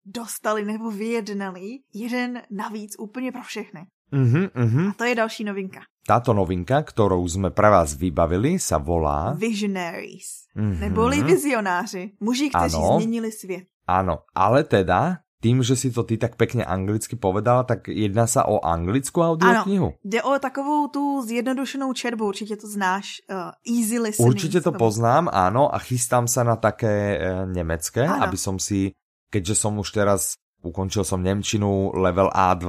dostali 0.06 0.66
nebo 0.66 0.92
vyjednali 0.92 1.82
jeden 1.94 2.42
navíc 2.52 2.96
úplně 3.00 3.32
pro 3.32 3.42
všechny. 3.42 3.82
Uh-huh, 4.14 4.50
uh-huh. 4.54 4.90
A 4.90 4.94
to 4.94 5.04
je 5.04 5.16
další 5.16 5.44
novinka. 5.44 5.80
Táto 6.06 6.38
novinka, 6.38 6.86
ktorou 6.86 7.26
sme 7.26 7.50
pre 7.50 7.74
vás 7.74 7.98
vybavili, 7.98 8.62
sa 8.62 8.78
volá... 8.78 9.34
Visionaries. 9.34 10.46
Uh-huh. 10.54 10.78
Neboli 10.78 11.26
vizionáři. 11.26 12.14
Muži, 12.22 12.50
kteří 12.50 12.78
ano, 12.78 13.02
změnili 13.02 13.32
svět. 13.32 13.66
Áno, 13.90 14.22
ale 14.38 14.64
teda 14.64 15.26
tým, 15.42 15.62
že 15.62 15.78
si 15.78 15.94
to 15.94 16.02
ty 16.02 16.18
tak 16.18 16.42
pekne 16.42 16.66
anglicky 16.66 17.14
povedala, 17.14 17.66
tak 17.66 17.86
jedná 17.86 18.26
sa 18.26 18.50
o 18.50 18.62
anglickú 18.66 19.22
audioknihu? 19.22 19.94
Ano, 19.94 20.02
jde 20.06 20.24
o 20.24 20.40
takovou 20.40 20.88
tu 20.88 21.22
zjednodušenou 21.22 21.94
čerbu, 21.94 22.26
určitě 22.26 22.56
to 22.56 22.68
znáš, 22.68 23.22
uh, 23.30 23.54
easy 23.62 24.00
listening. 24.00 24.30
Určite 24.30 24.62
to 24.62 24.72
poznám, 24.74 25.30
áno, 25.34 25.70
a 25.70 25.78
chystám 25.78 26.26
sa 26.26 26.42
na 26.42 26.56
také 26.58 27.18
uh, 27.18 27.46
nemecké, 27.46 28.10
ano. 28.10 28.26
aby 28.26 28.38
som 28.38 28.58
si, 28.58 28.94
keďže 29.34 29.56
som 29.58 29.78
už 29.80 29.90
teraz 29.92 30.40
ukončil 30.66 31.06
som 31.06 31.22
Nemčinu, 31.22 31.94
level 31.94 32.34
A2, 32.34 32.66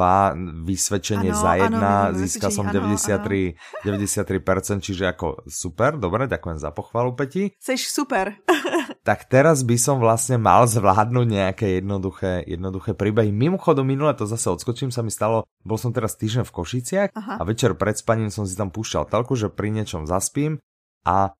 vysvedčenie 0.68 1.32
ano, 1.32 1.40
za 1.40 1.52
jedna, 1.56 1.94
ano, 2.12 2.16
získal 2.20 2.52
som 2.52 2.68
93, 2.68 3.88
ano. 3.88 3.96
93%, 4.04 4.84
čiže 4.84 5.04
ako 5.08 5.48
super, 5.48 5.96
dobre, 5.96 6.28
ďakujem 6.28 6.60
za 6.60 6.70
pochvalu, 6.76 7.16
Peti. 7.16 7.56
Seš 7.56 7.88
super. 7.88 8.36
tak 9.08 9.24
teraz 9.32 9.64
by 9.64 9.76
som 9.80 9.96
vlastne 9.96 10.36
mal 10.36 10.68
zvládnuť 10.68 11.26
nejaké 11.26 11.66
jednoduché, 11.80 12.44
jednoduché 12.44 12.92
príbehy. 12.92 13.32
Mimochodom, 13.32 13.88
minule 13.88 14.12
to 14.12 14.28
zase 14.28 14.52
odskočím, 14.52 14.92
sa 14.92 15.00
mi 15.00 15.08
stalo, 15.08 15.48
bol 15.64 15.80
som 15.80 15.90
teraz 15.96 16.20
týždeň 16.20 16.44
v 16.44 16.52
Košiciach 16.52 17.10
Aha. 17.16 17.34
a 17.40 17.42
večer 17.48 17.72
pred 17.72 17.96
spaním 17.96 18.28
som 18.28 18.44
si 18.44 18.52
tam 18.54 18.68
púšťal 18.68 19.08
telku, 19.08 19.34
že 19.34 19.48
pri 19.48 19.72
niečom 19.72 20.04
zaspím 20.04 20.60
a 21.08 21.32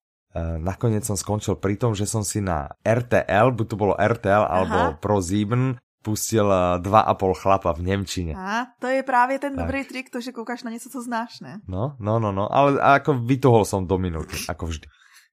nakoniec 0.57 1.05
som 1.05 1.17
skončil 1.17 1.57
pri 1.57 1.77
tom, 1.77 1.95
že 1.97 2.05
som 2.05 2.21
si 2.21 2.41
na 2.41 2.71
RTL, 2.81 3.53
buď 3.53 3.65
to 3.67 3.75
bolo 3.75 3.93
RTL 3.97 4.43
alebo 4.47 4.77
Aha. 4.77 4.99
Pro 4.99 5.21
7, 5.21 5.77
pustil 6.07 6.47
eh, 6.47 6.79
dva 6.79 7.03
a 7.03 7.11
pol 7.19 7.35
chlapa 7.35 7.75
v 7.75 7.83
Nemčine. 7.83 8.31
A 8.31 8.71
to 8.79 8.87
je 8.87 9.03
právě 9.03 9.39
ten 9.39 9.51
tak. 9.55 9.67
dobrý 9.67 9.83
trik, 9.83 10.07
to, 10.09 10.21
že 10.21 10.31
koukáš 10.31 10.63
na 10.63 10.71
něco, 10.71 10.89
co 10.89 11.01
znáš, 11.01 11.39
ne? 11.43 11.59
No, 11.67 11.99
no, 11.99 12.19
no, 12.19 12.31
no, 12.31 12.47
ale 12.47 12.79
ako 12.79 13.19
vytohol 13.19 13.67
som 13.67 13.83
do 13.83 13.99
minuty, 13.99 14.39
ako 14.47 14.71
vždy. 14.71 14.87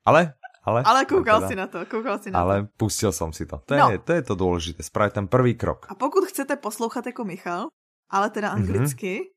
Ale, 0.05 0.35
ale... 0.67 0.83
Ale 0.83 1.07
koukal 1.07 1.41
teda, 1.41 1.49
si 1.49 1.55
na 1.55 1.67
to, 1.71 1.87
koukal 1.87 2.19
si 2.19 2.29
na 2.35 2.43
ale 2.43 2.67
to. 2.67 2.69
pustil 2.77 3.13
som 3.15 3.31
si 3.31 3.47
to. 3.47 3.63
To, 3.65 3.73
no. 3.73 3.89
je, 3.95 3.97
to 4.03 4.13
je 4.13 4.23
to 4.27 4.35
dôležité, 4.35 4.83
spraviť 4.83 5.13
ten 5.23 5.27
prvý 5.31 5.55
krok. 5.55 5.87
A 5.89 5.95
pokud 5.95 6.27
chcete 6.27 6.57
poslouchat 6.57 7.07
jako 7.07 7.25
Michal, 7.25 7.71
ale 8.11 8.31
teda 8.31 8.53
mhm. 8.53 8.57
anglicky, 8.57 9.13
mm-hmm. 9.21 9.34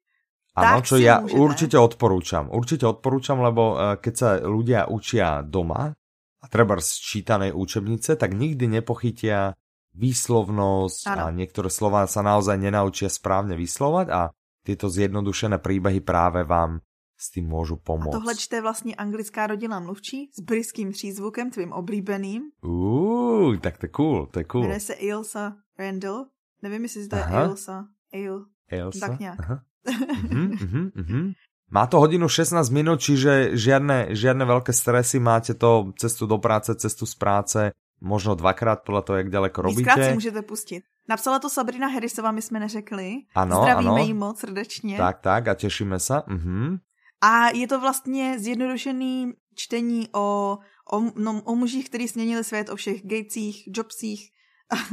Áno, 0.58 0.82
čo 0.82 0.98
ja 0.98 1.22
môžete. 1.22 1.38
určite 1.38 1.78
odporúčam. 1.78 2.50
Určite 2.50 2.86
odporúčam, 2.89 3.38
lebo 3.46 3.78
eh, 3.78 4.02
keď 4.02 4.13
sa 4.17 4.30
ľudia 4.41 4.89
učia 4.89 5.46
doma, 5.46 5.93
a 6.38 6.46
treba 6.46 6.78
z 6.78 6.91
čítanej 7.02 7.52
učebnice, 7.52 8.15
tak 8.15 8.38
nikdy 8.38 8.70
nepochytia 8.70 9.58
výslovnosť 9.98 11.04
ano. 11.10 11.22
a 11.28 11.34
niektoré 11.34 11.74
slova 11.74 12.06
sa 12.06 12.22
naozaj 12.22 12.62
nenaučia 12.62 13.10
správne 13.10 13.58
vyslovať 13.58 14.08
a 14.13 14.22
tieto 14.62 14.88
zjednodušené 14.88 15.58
príbehy 15.58 16.06
práve 16.06 16.46
vám 16.46 16.80
s 17.17 17.34
tým 17.34 17.50
môžu 17.50 17.82
pomôcť. 17.82 18.13
A 18.13 18.20
tohle 18.22 18.36
čte 18.36 18.62
vlastně 18.62 18.96
anglická 18.96 19.48
rodina 19.48 19.80
mluvčí 19.80 20.30
s 20.30 20.39
britským 20.39 20.91
přízvukem, 20.91 21.50
tvým 21.50 21.74
oblíbeným. 21.74 22.54
Uuu, 22.62 23.58
tak 23.58 23.78
to 23.78 23.86
je 23.86 23.89
cool, 23.89 24.26
to 24.30 24.39
je 24.39 24.46
cool. 24.46 24.62
Jmenuje 24.62 24.80
se 24.80 24.93
Ilsa 24.93 25.58
Randall. 25.80 26.26
Nevím, 26.62 26.84
jestli 26.84 27.08
to 27.08 27.15
je 27.15 27.24
Ilsa. 27.46 27.88
Il. 28.12 28.46
Ilsa? 28.72 29.08
Tak 29.08 29.20
nějak. 29.20 29.39
Aha. 29.39 29.62
Uh-huh, 29.88 30.91
uh-huh. 31.02 31.34
Má 31.71 31.88
to 31.88 32.00
hodinu 32.00 32.30
16 32.32 32.69
minút, 32.71 33.04
čiže 33.04 33.60
žiadne, 33.60 34.15
žiadne 34.15 34.47
veľké 34.47 34.71
stresy, 34.71 35.19
máte 35.19 35.52
to 35.52 35.91
cestu 36.00 36.23
do 36.23 36.39
práce, 36.39 36.71
cestu 36.80 37.04
z 37.04 37.15
práce, 37.15 37.60
možno 38.00 38.36
dvakrát 38.36 38.88
podle 38.88 39.02
toho, 39.02 39.17
jak 39.17 39.30
daleko 39.30 39.62
robíte. 39.62 39.82
Víckrát 39.82 40.08
si 40.08 40.13
můžete 40.13 40.41
pustit. 40.41 40.84
Napsala 41.10 41.39
to 41.39 41.50
Sabrina 41.50 41.88
Harrisová, 41.88 42.32
my 42.32 42.41
jsme 42.41 42.60
neřekli. 42.60 43.13
Ano, 43.36 43.62
Zdravíme 43.62 44.02
jí 44.02 44.13
moc 44.13 44.39
srdečně. 44.39 44.97
Tak, 44.97 45.19
tak 45.19 45.47
a 45.47 45.54
těšíme 45.54 46.00
se. 46.00 46.21
Mhm. 46.28 46.78
A 47.21 47.50
je 47.50 47.67
to 47.67 47.80
vlastně 47.80 48.39
zjednodušený 48.39 49.34
čtení 49.56 50.08
o, 50.15 50.58
o, 50.91 51.02
no, 51.15 51.41
o 51.41 51.56
mužích, 51.56 51.89
kteří 51.89 52.08
změnili 52.08 52.43
svět, 52.43 52.69
o 52.69 52.76
všech 52.76 53.02
Gatesích, 53.04 53.63
Jobsích, 53.67 54.30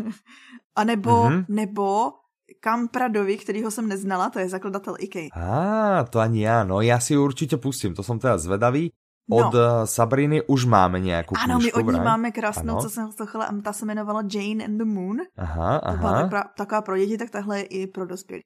a 0.77 0.85
nebo, 0.85 1.11
mm-hmm. 1.11 1.45
nebo 1.49 2.13
Kampradovi, 2.61 3.37
kterýho 3.37 3.71
jsem 3.71 3.89
neznala, 3.89 4.31
to 4.31 4.39
je 4.39 4.49
zakladatel 4.49 4.97
IKEA. 4.99 5.29
Á, 5.33 6.05
to 6.05 6.19
ani 6.19 6.43
já, 6.43 6.65
no 6.65 6.81
já 6.81 7.01
si 7.01 7.17
určitě 7.17 7.57
pustím, 7.57 7.95
to 7.95 8.03
jsem 8.03 8.19
teda 8.19 8.39
zvedavý. 8.39 8.93
Od 9.31 9.55
no. 9.55 9.87
Sabriny 9.87 10.43
už 10.43 10.65
máme 10.65 11.01
nějakou 11.01 11.35
Ano, 11.45 11.59
my 11.59 11.73
od 11.73 11.81
ní 11.81 12.01
máme 12.01 12.31
krásnou, 12.31 12.73
ano. 12.73 12.83
co 12.83 12.91
jsem 12.91 13.13
slyšela, 13.13 13.49
ta 13.65 13.73
se 13.73 13.85
jmenovala 13.85 14.23
Jane 14.33 14.65
and 14.65 14.79
the 14.79 14.85
Moon. 14.85 15.17
Aha, 15.37 15.77
aha. 15.77 15.97
To 15.97 15.99
byla 15.99 16.23
taková, 16.23 16.45
taková 16.57 16.83
pro 16.83 16.99
děti, 16.99 17.19
tak 17.19 17.31
tahle 17.31 17.59
je 17.59 17.65
i 17.65 17.87
pro 17.87 18.07
dospělé. 18.07 18.41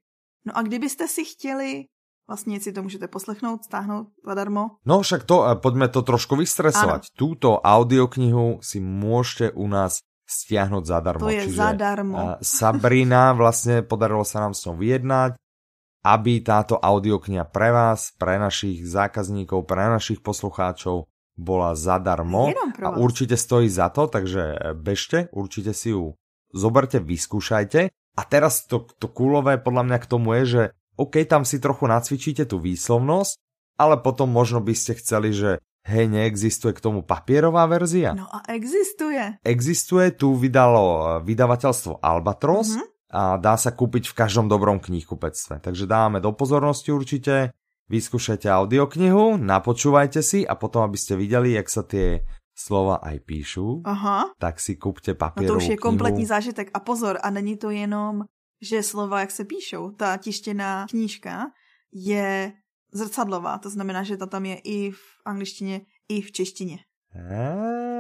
No 0.47 0.59
a 0.59 0.63
kdybyste 0.63 1.09
si 1.09 1.25
chtěli 1.25 1.85
Vlastně 2.29 2.61
si 2.61 2.73
to 2.73 2.83
můžete 2.83 3.09
poslechnout, 3.09 3.65
stáhnout 3.65 4.07
zadarmo. 4.27 4.71
No 4.87 5.01
však 5.01 5.25
to, 5.25 5.49
eh, 5.49 5.57
pojďme 5.57 5.89
to 5.89 6.03
trošku 6.03 6.37
vystresovat. 6.37 6.95
Ano. 6.95 7.01
Túto 7.17 7.61
audioknihu 7.61 8.59
si 8.63 8.81
můžete 8.81 9.51
u 9.51 9.67
nás 9.67 9.99
stiahnuť 10.29 10.85
zadarmo. 10.85 11.25
To 11.25 11.33
je 11.33 11.49
Čiže 11.49 11.57
zadarmo. 11.57 12.37
Sabrina, 12.45 13.33
vlastně 13.33 13.83
podarilo 13.83 14.25
sa 14.25 14.41
nám 14.41 14.55
s 14.55 14.69
ňou 14.69 14.77
vyjednať 14.77 15.41
aby 16.09 16.41
táto 16.41 16.79
audiokniha 16.79 17.45
pre 17.51 17.75
vás, 17.75 18.15
pre 18.15 18.39
našich 18.39 18.87
zákazníkov, 18.87 19.67
pre 19.67 19.91
našich 19.91 20.23
poslucháčov 20.23 21.11
bola 21.39 21.75
zadarmo 21.77 22.51
a 22.83 22.89
určite 22.99 23.39
stojí 23.39 23.71
za 23.71 23.91
to, 23.91 24.11
takže 24.11 24.75
bežte, 24.75 25.31
určite 25.31 25.71
si 25.75 25.95
ju 25.95 26.19
zoberte, 26.51 26.99
vyskúšajte. 26.99 27.93
A 28.19 28.23
teraz 28.27 28.67
to, 28.67 28.91
to 28.99 29.07
kúlové 29.07 29.63
podľa 29.63 29.87
mňa 29.87 29.99
k 30.03 30.11
tomu 30.11 30.35
je, 30.43 30.45
že 30.47 30.63
OK, 30.99 31.23
tam 31.31 31.47
si 31.47 31.63
trochu 31.63 31.87
nacvičíte 31.87 32.43
tú 32.51 32.59
výslovnosť, 32.59 33.39
ale 33.79 34.03
potom 34.03 34.27
možno 34.27 34.59
by 34.59 34.75
ste 34.75 34.99
chceli, 34.99 35.31
že 35.31 35.63
hej, 35.89 36.07
neexistuje 36.07 36.77
k 36.77 36.85
tomu 36.85 37.01
papierová 37.03 37.65
verzia. 37.65 38.13
No 38.13 38.29
a 38.29 38.45
existuje. 38.53 39.41
Existuje, 39.43 40.13
tu 40.13 40.37
vydalo 40.37 41.19
vydavateľstvo 41.25 42.05
Albatros, 42.05 42.77
mm-hmm 42.77 42.97
a 43.09 43.41
dá 43.41 43.57
sa 43.57 43.73
kúpiť 43.73 44.13
v 44.13 44.17
každom 44.21 44.47
dobrom 44.53 44.77
knihkupectve. 44.77 45.65
Takže 45.65 45.89
dávame 45.89 46.21
do 46.21 46.29
pozornosti 46.37 46.93
určite, 46.93 47.57
vyskúšajte 47.89 48.53
audioknihu, 48.53 49.41
napočúvajte 49.41 50.21
si 50.21 50.45
a 50.45 50.53
potom, 50.53 50.85
aby 50.85 51.01
ste 51.01 51.17
videli, 51.17 51.57
jak 51.57 51.73
sa 51.73 51.83
tie 51.89 52.21
slova 52.53 53.01
aj 53.01 53.17
píšu, 53.25 53.87
Aha. 53.89 54.35
tak 54.37 54.61
si 54.61 54.77
kúpte 54.77 55.17
papierovú 55.17 55.47
no 55.47 55.53
to 55.57 55.61
už 55.65 55.69
je 55.73 55.79
knihu. 55.79 55.87
kompletní 55.89 56.27
zážitek. 56.27 56.69
A 56.75 56.85
pozor, 56.85 57.17
a 57.23 57.31
není 57.31 57.57
to 57.57 57.71
jenom, 57.71 58.29
že 58.61 58.83
slova, 58.83 59.21
jak 59.21 59.31
se 59.31 59.45
píšou. 59.45 59.91
Ta 59.97 60.17
tištěná 60.17 60.87
knížka 60.91 61.55
je 61.93 62.53
zrcadlová, 62.93 63.59
to 63.59 63.71
znamená, 63.71 64.03
že 64.03 64.17
ta 64.17 64.27
tam 64.27 64.45
je 64.45 64.57
i 64.65 64.91
v 64.91 65.05
angličtině, 65.25 65.81
i 66.09 66.23
v 66.23 66.33
češtině. 66.33 66.79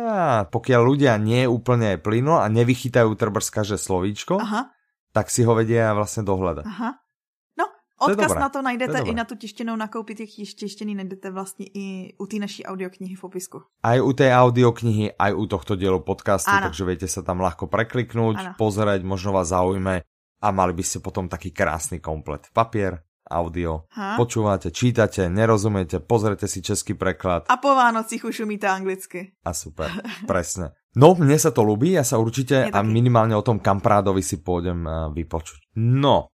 Á, 0.08 0.44
pokiaľ 0.52 0.80
ľudia 0.84 1.16
nie 1.16 1.48
úplne 1.48 1.96
plynu 1.96 2.36
a 2.36 2.44
nevychytajú 2.52 3.16
trbrs 3.16 3.48
každé 3.48 3.80
slovíčko, 3.80 4.36
Aha 4.36 4.68
tak 5.12 5.30
si 5.30 5.42
ho 5.42 5.54
vedia 5.54 5.94
vlastně 5.94 6.22
dohledat. 6.22 6.66
Aha. 6.66 6.94
No, 7.58 7.64
odkaz 7.98 8.32
to 8.32 8.38
na 8.38 8.48
to 8.48 8.62
najdete 8.62 9.02
to 9.02 9.10
i 9.10 9.14
na 9.14 9.24
tu 9.24 9.34
tištěnou 9.34 9.76
nakoupit 9.76 10.18
těch 10.18 10.30
tištěný 10.54 10.94
najdete 10.94 11.30
vlastně 11.30 11.66
i 11.74 12.14
u 12.18 12.26
té 12.26 12.36
naší 12.36 12.64
audioknihy 12.64 13.14
v 13.14 13.20
popisku. 13.20 13.62
Aj 13.82 14.00
u 14.00 14.12
té 14.12 14.30
audioknihy, 14.30 15.12
aj 15.18 15.34
u 15.34 15.46
tohto 15.46 15.76
dielu 15.76 16.00
podcastu, 16.00 16.50
ano. 16.50 16.70
takže 16.70 16.84
viete 16.84 17.08
sa 17.08 17.22
tam 17.22 17.42
ľahko 17.42 17.66
prekliknúť, 17.66 18.36
ano. 18.38 18.52
pozerať, 18.54 19.02
možno 19.02 19.34
vás 19.34 19.50
zaujme 19.50 20.06
a 20.38 20.48
mali 20.54 20.72
by 20.72 20.82
ste 20.86 21.02
potom 21.02 21.26
taký 21.26 21.50
krásny 21.50 21.98
komplet. 21.98 22.46
Papier, 22.54 23.02
audio, 23.28 23.84
ha? 23.94 24.16
počúvate, 24.16 24.72
čítate, 24.72 25.28
nerozumiete, 25.28 26.00
pozrite 26.00 26.48
si 26.48 26.64
český 26.64 26.96
preklad. 26.96 27.44
A 27.48 27.56
po 27.56 27.76
Vánocích 27.76 28.24
už 28.24 28.48
umíte 28.48 28.68
anglicky. 28.68 29.36
A 29.44 29.52
super, 29.52 29.92
presne. 30.30 30.72
No, 30.96 31.14
mne 31.14 31.38
sa 31.38 31.52
to 31.52 31.62
ľubí, 31.62 31.94
ja 31.94 32.02
sa 32.02 32.18
určite 32.18 32.72
a 32.72 32.80
minimálne 32.82 33.36
o 33.36 33.44
tom 33.44 33.60
Kamprádovi 33.60 34.24
si 34.24 34.40
pôjdem 34.40 34.82
uh, 34.82 35.12
vypočuť. 35.12 35.76
No, 35.78 36.32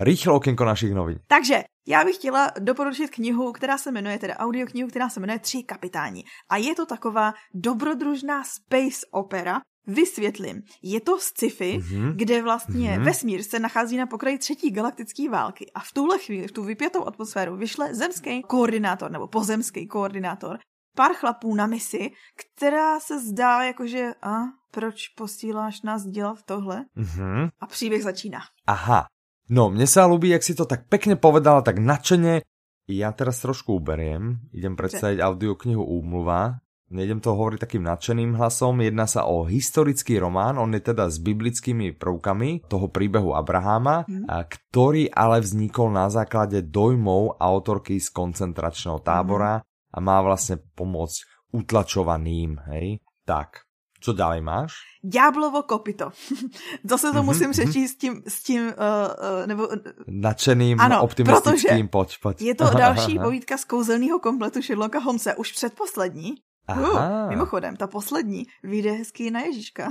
rýchlo 0.00 0.40
okienko 0.40 0.64
našich 0.64 0.94
novín. 0.94 1.20
Takže, 1.26 1.62
já 1.86 2.04
bych 2.04 2.16
chtěla 2.16 2.50
doporučit 2.58 3.10
knihu, 3.10 3.52
která 3.52 3.78
se 3.78 3.92
jmenuje, 3.92 4.18
teda 4.18 4.36
audioknihu, 4.36 4.88
která 4.88 5.08
se 5.08 5.20
jmenuje 5.20 5.38
Tři 5.38 5.62
kapitáni. 5.62 6.24
A 6.50 6.56
je 6.56 6.74
to 6.74 6.86
taková 6.86 7.32
dobrodružná 7.54 8.44
space 8.44 9.06
opera, 9.10 9.60
Vysvětlím. 9.86 10.62
Je 10.82 11.00
to 11.00 11.18
sci-fi, 11.18 11.78
mm-hmm. 11.78 12.12
kde 12.16 12.42
vlastně 12.42 12.90
mm-hmm. 12.90 13.04
vesmír 13.04 13.42
se 13.42 13.58
nachází 13.58 13.96
na 13.96 14.06
pokraji 14.06 14.38
třetí 14.38 14.70
galaktické 14.70 15.30
války 15.30 15.66
a 15.74 15.80
v 15.80 15.92
tuhle 15.92 16.18
chvíli, 16.18 16.48
v 16.48 16.52
tu 16.52 16.64
vypětou 16.64 17.04
atmosféru, 17.04 17.56
vyšle 17.56 17.94
zemský 17.94 18.42
koordinátor 18.42 19.10
nebo 19.10 19.26
pozemský 19.26 19.86
koordinátor 19.86 20.58
pár 20.96 21.12
chlapů 21.14 21.54
na 21.54 21.66
misi, 21.66 22.10
která 22.36 23.00
se 23.00 23.20
zdá 23.20 23.62
jakože 23.62 24.14
a 24.22 24.32
proč 24.70 25.08
posíláš 25.08 25.82
nás 25.82 26.04
dělat 26.04 26.38
tohle? 26.44 26.84
Mm-hmm. 26.96 27.50
A 27.60 27.66
příběh 27.66 28.02
začíná. 28.02 28.40
Aha. 28.66 29.06
No, 29.52 29.68
mne 29.68 29.84
sa 29.84 30.08
ľubí, 30.08 30.32
jak 30.32 30.40
si 30.46 30.56
to 30.56 30.64
tak 30.64 30.88
pekne 30.88 31.18
povedala, 31.18 31.60
tak 31.60 31.76
nadšene. 31.76 32.40
Ja 32.88 33.12
teraz 33.12 33.42
trošku 33.44 33.76
uberiem. 33.76 34.48
Idem 34.54 34.78
predstaviť 34.78 35.20
audioknihu 35.20 35.82
Úmluva 35.82 36.62
nejdem 36.92 37.18
to 37.24 37.32
hovoriť 37.32 37.58
takým 37.58 37.84
nadšeným 37.88 38.36
hlasom, 38.36 38.78
jedná 38.84 39.08
sa 39.08 39.24
o 39.24 39.48
historický 39.48 40.20
román, 40.20 40.60
on 40.60 40.76
je 40.76 40.84
teda 40.84 41.08
s 41.08 41.18
biblickými 41.18 41.96
prvkami 41.96 42.68
toho 42.68 42.86
príbehu 42.92 43.32
Abraháma, 43.32 44.04
mm. 44.04 44.28
ktorý 44.28 45.08
ale 45.10 45.40
vznikol 45.40 45.90
na 45.90 46.12
základe 46.12 46.62
dojmov 46.68 47.40
autorky 47.40 47.96
z 47.98 48.12
koncentračného 48.12 49.00
tábora 49.00 49.64
mm. 49.64 49.96
a 49.96 49.98
má 49.98 50.20
vlastne 50.20 50.60
pomôcť 50.76 51.50
utlačovaným, 51.52 52.60
hej. 52.72 53.00
Tak, 53.22 53.64
co 54.02 54.12
dále 54.12 54.40
máš? 54.40 54.74
Ďáblovo 55.04 55.62
kopito. 55.62 56.10
Zase 56.90 57.06
to 57.10 57.12
mm-hmm, 57.12 57.24
musím 57.24 57.50
mm-hmm. 57.50 57.52
přečíst 57.52 57.92
s 57.92 57.96
tím, 57.96 58.22
s 58.28 58.42
tím 58.42 58.62
uh, 58.66 58.72
uh, 58.72 59.46
nebo... 59.46 59.68
Nadšeným, 60.06 60.80
ano, 60.80 61.02
optimistickým, 61.02 61.88
pojď, 61.88 62.18
pojď. 62.22 62.42
je 62.42 62.54
to 62.54 62.64
další 62.64 63.18
povídka 63.24 63.58
z 63.58 63.64
kouzelného 63.64 64.18
kompletu 64.18 64.62
Sherlocka 64.62 64.98
Holmesa, 64.98 65.38
už 65.38 65.52
předposlední. 65.52 66.34
Aha. 66.68 67.26
Uh, 67.26 67.30
mimochodem, 67.30 67.76
ta 67.76 67.86
poslední 67.86 68.46
vyjde 68.62 68.92
hezky 68.92 69.30
na 69.30 69.40
Ježíška. 69.40 69.88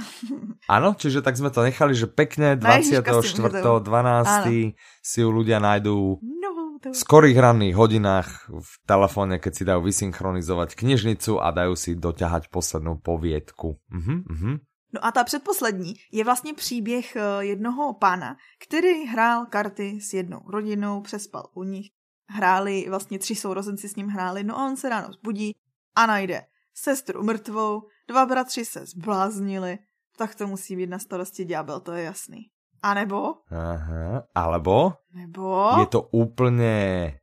Ano, 0.69 0.95
čiže 1.01 1.19
tak 1.19 1.35
sme 1.35 1.51
to 1.51 1.67
nechali, 1.67 1.91
že 1.91 2.07
pekne 2.07 2.55
24.12. 2.55 4.71
si 5.03 5.17
ju 5.19 5.27
ľudia 5.27 5.59
nájdú 5.59 6.23
no, 6.23 6.49
to... 6.79 6.91
v 6.91 6.95
skorých 6.95 7.35
ranných 7.35 7.75
hodinách 7.75 8.47
v 8.47 8.71
telefóne, 8.87 9.43
keď 9.43 9.51
si 9.51 9.63
dajú 9.67 9.83
vysynchronizovať 9.83 10.79
knižnicu 10.79 11.43
a 11.43 11.51
dajú 11.51 11.75
si 11.75 11.99
doťahať 11.99 12.47
poslednú 12.47 13.03
poviedku. 13.03 13.75
Uh-huh, 13.75 14.23
uh-huh. 14.31 14.55
No 14.93 15.05
a 15.05 15.11
ta 15.11 15.23
předposlední 15.23 15.93
je 16.11 16.23
vlastně 16.23 16.53
příběh 16.53 17.15
eh, 17.15 17.21
jednoho 17.39 17.93
pána, 17.93 18.35
který 18.63 19.05
hrál 19.05 19.45
karty 19.45 20.01
s 20.01 20.13
jednou 20.13 20.41
rodinou, 20.51 21.01
přespal 21.01 21.49
u 21.55 21.63
nich. 21.63 21.87
Hráli, 22.29 22.85
vlastně 22.89 23.19
tři 23.19 23.35
sourozenci 23.35 23.89
s 23.89 23.95
ním 23.95 24.07
hráli, 24.07 24.43
no 24.43 24.59
a 24.59 24.65
on 24.65 24.77
se 24.77 24.89
ráno 24.89 25.13
zbudí 25.13 25.55
a 25.95 26.05
najde 26.05 26.41
sestru 26.81 27.23
mrtvou, 27.23 27.81
dva 28.09 28.25
bratři 28.25 28.65
se 28.65 28.85
zbláznili, 28.85 29.79
tak 30.17 30.35
to 30.35 30.47
musí 30.47 30.75
být 30.75 30.89
na 30.89 30.99
starosti 30.99 31.45
ďábel, 31.45 31.79
to 31.79 31.91
je 31.93 32.03
jasný. 32.03 32.41
A 32.83 32.93
nebo? 32.93 33.45
Aha, 33.53 34.25
alebo? 34.35 34.93
Nebo? 35.13 35.69
Je 35.79 35.85
to 35.85 36.01
úplně 36.01 37.13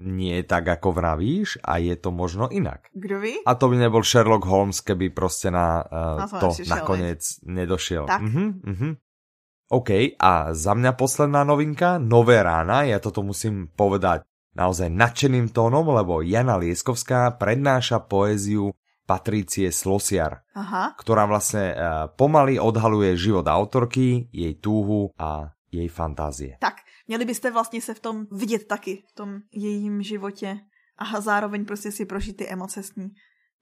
nie 0.00 0.40
tak, 0.42 0.68
ako 0.68 0.92
vravíš 0.92 1.60
a 1.60 1.76
je 1.76 1.92
to 2.00 2.08
možno 2.14 2.48
inak. 2.48 2.88
Kdo 2.96 3.20
ví? 3.20 3.44
A 3.44 3.54
to 3.54 3.68
by 3.68 3.76
nebol 3.76 4.00
Sherlock 4.00 4.44
Holmes, 4.44 4.80
keby 4.80 5.10
prostě 5.10 5.50
na, 5.50 5.84
uh, 5.84 6.18
na 6.18 6.26
to 6.40 6.48
nakoniec 6.68 7.20
nedošiel. 7.44 8.06
Tak. 8.06 8.22
Uh-huh, 8.22 8.52
uh-huh. 8.64 8.96
OK, 9.72 9.90
a 10.20 10.54
za 10.54 10.72
mňa 10.74 10.92
posledná 10.92 11.44
novinka, 11.44 11.96
Nové 11.96 12.44
rána, 12.44 12.84
ja 12.84 13.00
toto 13.00 13.24
musím 13.24 13.72
povedať 13.72 14.20
naozaj 14.52 14.92
nadšeným 14.92 15.48
tónom, 15.48 15.88
lebo 15.88 16.20
Jana 16.20 16.60
Lieskovská 16.60 17.32
prednáša 17.40 18.04
poéziu 18.04 18.76
Patrície 19.02 19.68
Slosiar, 19.74 20.46
Aha. 20.54 20.94
ktorá 20.94 21.26
vlastne 21.26 21.74
uh, 21.74 22.06
pomaly 22.14 22.56
odhaluje 22.62 23.18
život 23.18 23.46
autorky, 23.50 24.30
jej 24.30 24.54
túhu 24.62 25.10
a 25.18 25.50
jej 25.72 25.88
fantázie. 25.88 26.56
Tak, 26.60 26.74
měli 27.08 27.24
byste 27.24 27.50
vlastně 27.50 27.80
se 27.82 27.94
v 27.94 28.00
tom 28.00 28.26
vidět 28.30 28.66
taky, 28.66 29.02
v 29.10 29.12
tom 29.14 29.28
jejím 29.52 30.02
životě 30.02 30.58
a 30.98 31.20
zároveň 31.20 31.64
prostě 31.64 31.92
si 31.92 32.04
prožít 32.04 32.36
ty 32.36 32.48
emoce 32.48 32.82
s 32.82 32.94
ní. 32.94 33.10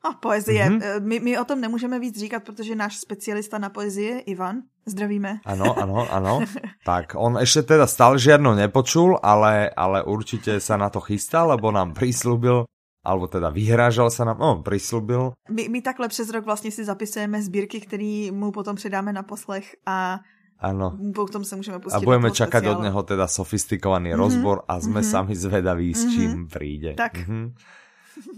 A 0.00 0.16
poezie. 0.16 0.64
Mm-hmm. 0.64 1.00
My, 1.04 1.20
my 1.20 1.38
o 1.38 1.44
tom 1.44 1.60
nemůžeme 1.60 2.00
víc 2.00 2.18
říkat, 2.18 2.44
protože 2.44 2.74
náš 2.74 2.96
specialista 2.96 3.58
na 3.58 3.68
poezie 3.68 4.20
Ivan. 4.20 4.64
Zdravíme. 4.86 5.44
Ano, 5.44 5.78
ano, 5.78 6.08
ano. 6.12 6.40
tak, 6.88 7.12
on 7.20 7.36
ešte 7.36 7.76
teda 7.76 7.84
stále 7.84 8.16
žiadno 8.16 8.56
nepočul, 8.56 9.20
ale, 9.20 9.68
ale 9.76 10.00
určite 10.00 10.56
sa 10.56 10.80
na 10.80 10.88
to 10.88 11.04
chystá, 11.04 11.44
lebo 11.44 11.68
nám 11.68 11.92
prislúbil, 11.92 12.64
alebo 13.00 13.26
teda 13.26 13.48
vyhrážal 13.48 14.12
sa 14.12 14.28
nám, 14.28 14.38
no, 14.38 14.60
prislúbil. 14.60 15.32
My, 15.48 15.68
my 15.68 15.80
takhle 15.82 16.08
přes 16.08 16.30
rok 16.30 16.44
vlastně 16.44 16.70
si 16.70 16.84
zapisujeme 16.84 17.42
sbírky, 17.42 17.80
které 17.80 18.28
mu 18.32 18.52
potom 18.52 18.76
předáme 18.76 19.12
na 19.12 19.22
poslech 19.22 19.76
a 19.86 20.20
Áno. 20.60 20.92
Potom 21.16 21.40
sa 21.40 21.56
môžeme 21.56 21.80
pustiť 21.80 21.96
A 21.96 22.04
budeme 22.04 22.28
čakať 22.28 22.62
od 22.68 22.84
neho 22.84 23.00
teda 23.00 23.24
sofistikovaný 23.24 24.12
mm-hmm. 24.12 24.20
rozbor 24.20 24.56
a 24.68 24.76
sme 24.76 25.00
mm-hmm. 25.00 25.12
sami 25.16 25.32
zvedaví, 25.32 25.88
s 25.96 26.04
mm-hmm. 26.04 26.12
čím 26.12 26.32
príde. 26.52 26.92
Tak. 27.00 27.16
Mm-hmm. 27.16 27.44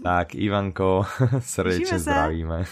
Tak, 0.07 0.39
Ivanko, 0.39 1.03
srdečne 1.55 1.99
zdravíme. 1.99 2.63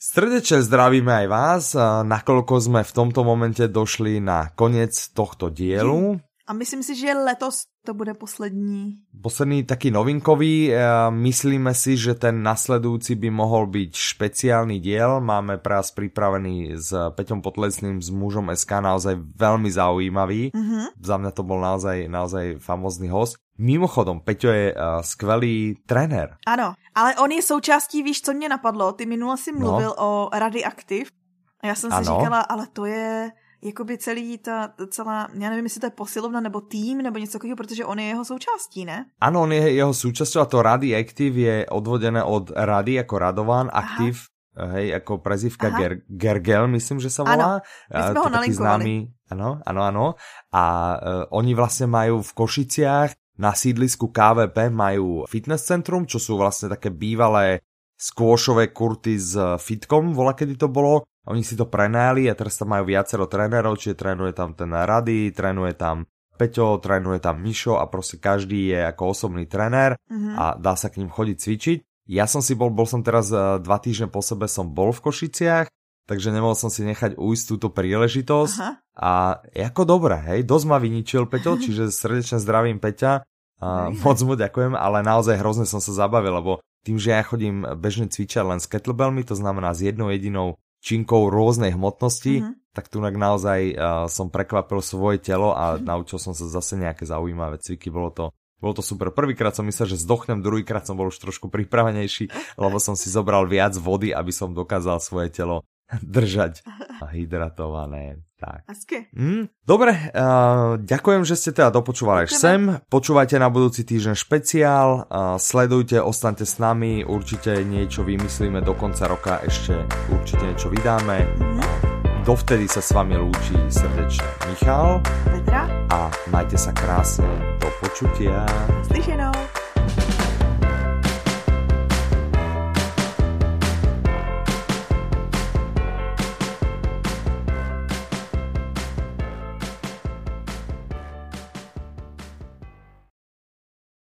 Srdečne 0.00 0.64
zdravíme 0.64 1.12
aj 1.12 1.26
vás, 1.28 1.64
nakoľko 2.08 2.54
sme 2.56 2.80
v 2.80 2.92
tomto 2.96 3.20
momente 3.28 3.68
došli 3.68 4.24
na 4.24 4.48
koniec 4.56 4.96
tohto 5.12 5.52
dielu. 5.52 6.16
A 6.48 6.56
myslím 6.56 6.80
si, 6.80 6.96
že 6.96 7.12
letos 7.12 7.68
to 7.84 7.92
bude 7.92 8.16
poslední. 8.16 9.04
Posledný 9.20 9.68
taký 9.68 9.92
novinkový. 9.92 10.72
E, 10.72 10.80
myslíme 11.12 11.76
si, 11.76 11.92
že 11.92 12.16
ten 12.16 12.40
nasledujúci 12.40 13.20
by 13.20 13.28
mohol 13.28 13.68
byť 13.68 13.92
špeciálny 13.92 14.80
diel. 14.80 15.20
Máme 15.20 15.60
pre 15.60 15.76
vás 15.76 15.92
pripravený 15.92 16.80
s 16.80 16.88
Peťom 17.12 17.44
Potlesným, 17.44 18.00
s 18.00 18.08
mužom 18.08 18.48
SK, 18.48 18.80
naozaj 18.80 19.20
veľmi 19.36 19.68
zaujímavý. 19.68 20.56
Mm-hmm. 20.56 20.96
Za 20.96 21.20
mňa 21.20 21.30
to 21.36 21.42
bol 21.44 21.60
naozaj, 21.60 22.08
naozaj 22.08 22.64
famózny 22.64 23.12
host. 23.12 23.36
Mimochodom, 23.60 24.24
Peťo 24.24 24.48
je 24.48 24.72
uh, 24.72 25.04
skvelý 25.04 25.76
trenér. 25.84 26.40
Ano, 26.48 26.72
ale 26.94 27.16
on 27.20 27.28
je 27.28 27.42
součástí, 27.42 28.02
víš, 28.02 28.22
co 28.22 28.32
mě 28.32 28.48
napadlo? 28.48 28.92
Ty 28.92 29.06
minule 29.06 29.36
si 29.36 29.52
no. 29.52 29.58
mluvil 29.58 29.92
no. 29.98 30.00
o 30.00 30.30
Radioaktiv. 30.32 31.12
A 31.60 31.66
já 31.66 31.74
jsem 31.74 31.90
si 31.90 31.96
ano. 31.96 32.04
říkala, 32.04 32.40
ale 32.40 32.66
to 32.72 32.86
je 32.86 33.30
jakoby 33.62 33.98
celý 33.98 34.38
ta, 34.38 34.72
celá, 34.90 35.28
já 35.34 35.50
nevím, 35.50 35.64
jestli 35.64 35.80
to 35.80 35.86
je 35.86 35.90
posilovna 35.90 36.40
nebo 36.40 36.60
tým 36.60 36.98
nebo 36.98 37.18
něco 37.18 37.32
takového, 37.32 37.56
protože 37.56 37.84
on 37.84 37.98
je 37.98 38.06
jeho 38.06 38.24
součástí, 38.24 38.84
ne? 38.84 39.04
Ano, 39.20 39.42
on 39.42 39.52
je 39.52 39.72
jeho 39.72 39.94
součástí 39.94 40.38
a 40.38 40.44
to 40.44 40.62
Rady 40.62 40.96
Active 40.96 41.40
je 41.40 41.66
odvodené 41.66 42.22
od 42.22 42.50
Rady 42.56 42.92
jako 42.92 43.18
Radovan, 43.18 43.70
Active, 43.72 44.18
Aha. 44.56 44.66
hej, 44.72 44.88
jako 44.88 45.18
prezivka 45.18 45.70
Ger, 45.70 45.96
Gergel, 46.08 46.68
myslím, 46.68 47.00
že 47.00 47.10
sa 47.10 47.22
volá. 47.22 47.62
Ano, 47.90 48.14
my 48.14 48.22
jsme 48.22 48.48
ho 48.48 48.52
známy, 48.52 49.08
ano, 49.30 49.60
ano, 49.66 49.82
ano. 49.82 50.14
A 50.52 50.96
uh, 51.02 51.24
oni 51.30 51.54
vlastně 51.54 51.86
mají 51.86 52.22
v 52.22 52.32
Košiciach 52.32 53.10
na 53.38 53.54
sídlisku 53.54 54.10
KVP 54.10 54.74
majú 54.74 55.22
fitness 55.30 55.62
centrum, 55.70 56.10
čo 56.10 56.18
sú 56.18 56.34
vlastne 56.34 56.66
také 56.74 56.90
bývalé 56.90 57.62
skôšové 57.94 58.74
kurty 58.74 59.14
s 59.14 59.38
fitkom, 59.62 60.10
vola 60.10 60.34
kedy 60.34 60.58
to 60.58 60.66
bolo 60.66 61.06
oni 61.28 61.44
si 61.44 61.54
to 61.54 61.68
prenajali 61.68 62.26
a 62.26 62.34
teraz 62.34 62.56
tam 62.56 62.72
majú 62.72 62.88
viacero 62.88 63.28
trénerov, 63.28 63.76
čiže 63.76 64.00
trénuje 64.00 64.32
tam 64.32 64.56
ten 64.56 64.72
Rady, 64.72 65.36
trénuje 65.36 65.76
tam 65.76 66.08
Peťo, 66.38 66.78
trénuje 66.80 67.20
tam 67.20 67.42
Mišo 67.42 67.76
a 67.76 67.84
proste 67.90 68.16
každý 68.16 68.72
je 68.72 68.80
ako 68.88 69.12
osobný 69.12 69.44
tréner 69.44 69.98
mm-hmm. 70.08 70.34
a 70.38 70.44
dá 70.56 70.78
sa 70.78 70.88
k 70.88 71.04
ním 71.04 71.10
chodiť 71.10 71.36
cvičiť. 71.36 71.78
Ja 72.08 72.24
som 72.24 72.40
si 72.40 72.56
bol, 72.56 72.72
bol 72.72 72.88
som 72.88 73.04
teraz 73.04 73.28
e, 73.28 73.60
dva 73.60 73.76
týždne 73.82 74.08
po 74.08 74.24
sebe 74.24 74.48
som 74.48 74.72
bol 74.72 74.94
v 74.96 75.02
Košiciach, 75.04 75.66
takže 76.08 76.32
nemohol 76.32 76.56
som 76.56 76.72
si 76.72 76.86
nechať 76.86 77.20
ujsť 77.20 77.44
túto 77.44 77.68
príležitosť 77.68 78.54
Aha. 78.64 78.70
a 78.96 79.12
ako 79.52 79.82
dobre, 79.84 80.16
hej, 80.32 80.46
dosť 80.48 80.64
ma 80.64 80.80
vyničil 80.80 81.28
Peťo, 81.28 81.58
čiže 81.64 81.92
srdečne 81.92 82.40
zdravím 82.40 82.80
Peťa, 82.80 83.26
a 83.58 83.90
moc 83.90 84.18
mu 84.22 84.38
ďakujem, 84.38 84.78
ale 84.78 85.02
naozaj 85.02 85.34
hrozne 85.42 85.66
som 85.66 85.82
sa 85.82 85.90
zabavil, 85.90 86.30
lebo 86.30 86.52
tým, 86.86 86.94
že 86.94 87.10
ja 87.10 87.26
chodím 87.26 87.66
bežne 87.74 88.06
cvičať 88.06 88.46
len 88.46 88.62
s 88.62 88.70
kettlebellmi, 88.70 89.26
to 89.26 89.34
znamená 89.34 89.74
s 89.74 89.82
jednou 89.82 90.14
jedinou 90.14 90.62
činkou 90.78 91.28
rôznej 91.28 91.74
hmotnosti, 91.74 92.42
mm-hmm. 92.42 92.54
tak 92.74 92.86
tu 92.90 93.02
naozaj 93.02 93.60
uh, 93.74 94.06
som 94.06 94.30
prekvapil 94.30 94.78
svoje 94.82 95.18
telo 95.18 95.54
a 95.54 95.76
mm-hmm. 95.76 95.86
naučil 95.86 96.18
som 96.22 96.32
sa 96.32 96.46
zase 96.46 96.78
nejaké 96.78 97.04
zaujímavé 97.06 97.58
cviky. 97.58 97.90
Bolo 97.90 98.10
to, 98.14 98.24
bolo 98.58 98.74
to 98.78 98.82
super. 98.82 99.10
Prvýkrát 99.10 99.54
som 99.54 99.66
myslel, 99.66 99.94
že 99.94 100.02
zdochnem, 100.02 100.42
druhýkrát 100.42 100.86
som 100.86 100.94
bol 100.94 101.10
už 101.10 101.18
trošku 101.18 101.50
pripravenejší, 101.50 102.30
lebo 102.62 102.78
som 102.78 102.94
si 102.94 103.10
zobral 103.10 103.46
viac 103.50 103.74
vody, 103.78 104.14
aby 104.14 104.30
som 104.30 104.54
dokázal 104.54 105.02
svoje 105.02 105.34
telo 105.34 105.66
držať 106.04 106.62
hydratované. 107.14 108.27
Tak. 108.38 108.70
Mm, 109.18 109.50
dobre, 109.66 110.14
uh, 110.14 110.78
ďakujem, 110.78 111.26
že 111.26 111.34
ste 111.34 111.50
teda 111.50 111.74
dopočúvali 111.74 112.30
až 112.30 112.38
sem. 112.38 112.78
Počúvajte 112.86 113.34
na 113.34 113.50
budúci 113.50 113.82
týždeň 113.82 114.14
špeciál, 114.14 115.10
uh, 115.10 115.34
sledujte, 115.42 115.98
ostaňte 115.98 116.46
s 116.46 116.62
nami, 116.62 117.02
určite 117.02 117.66
niečo 117.66 118.06
vymyslíme 118.06 118.62
do 118.62 118.78
konca 118.78 119.10
roka, 119.10 119.42
ešte 119.42 119.82
určite 120.14 120.46
niečo 120.46 120.70
vydáme. 120.70 121.26
Mm. 121.26 121.98
Dovtedy 122.22 122.68
sa 122.70 122.84
s 122.84 122.92
vami 122.92 123.16
lúči 123.16 123.56
srdečne 123.72 124.28
Michal 124.52 125.00
Petra 125.26 125.64
a 125.88 126.12
majte 126.28 126.60
sa 126.60 126.76
krásne. 126.76 127.26
Do 127.56 127.72
počutia. 127.80 128.44
Slyšenou. 128.84 129.57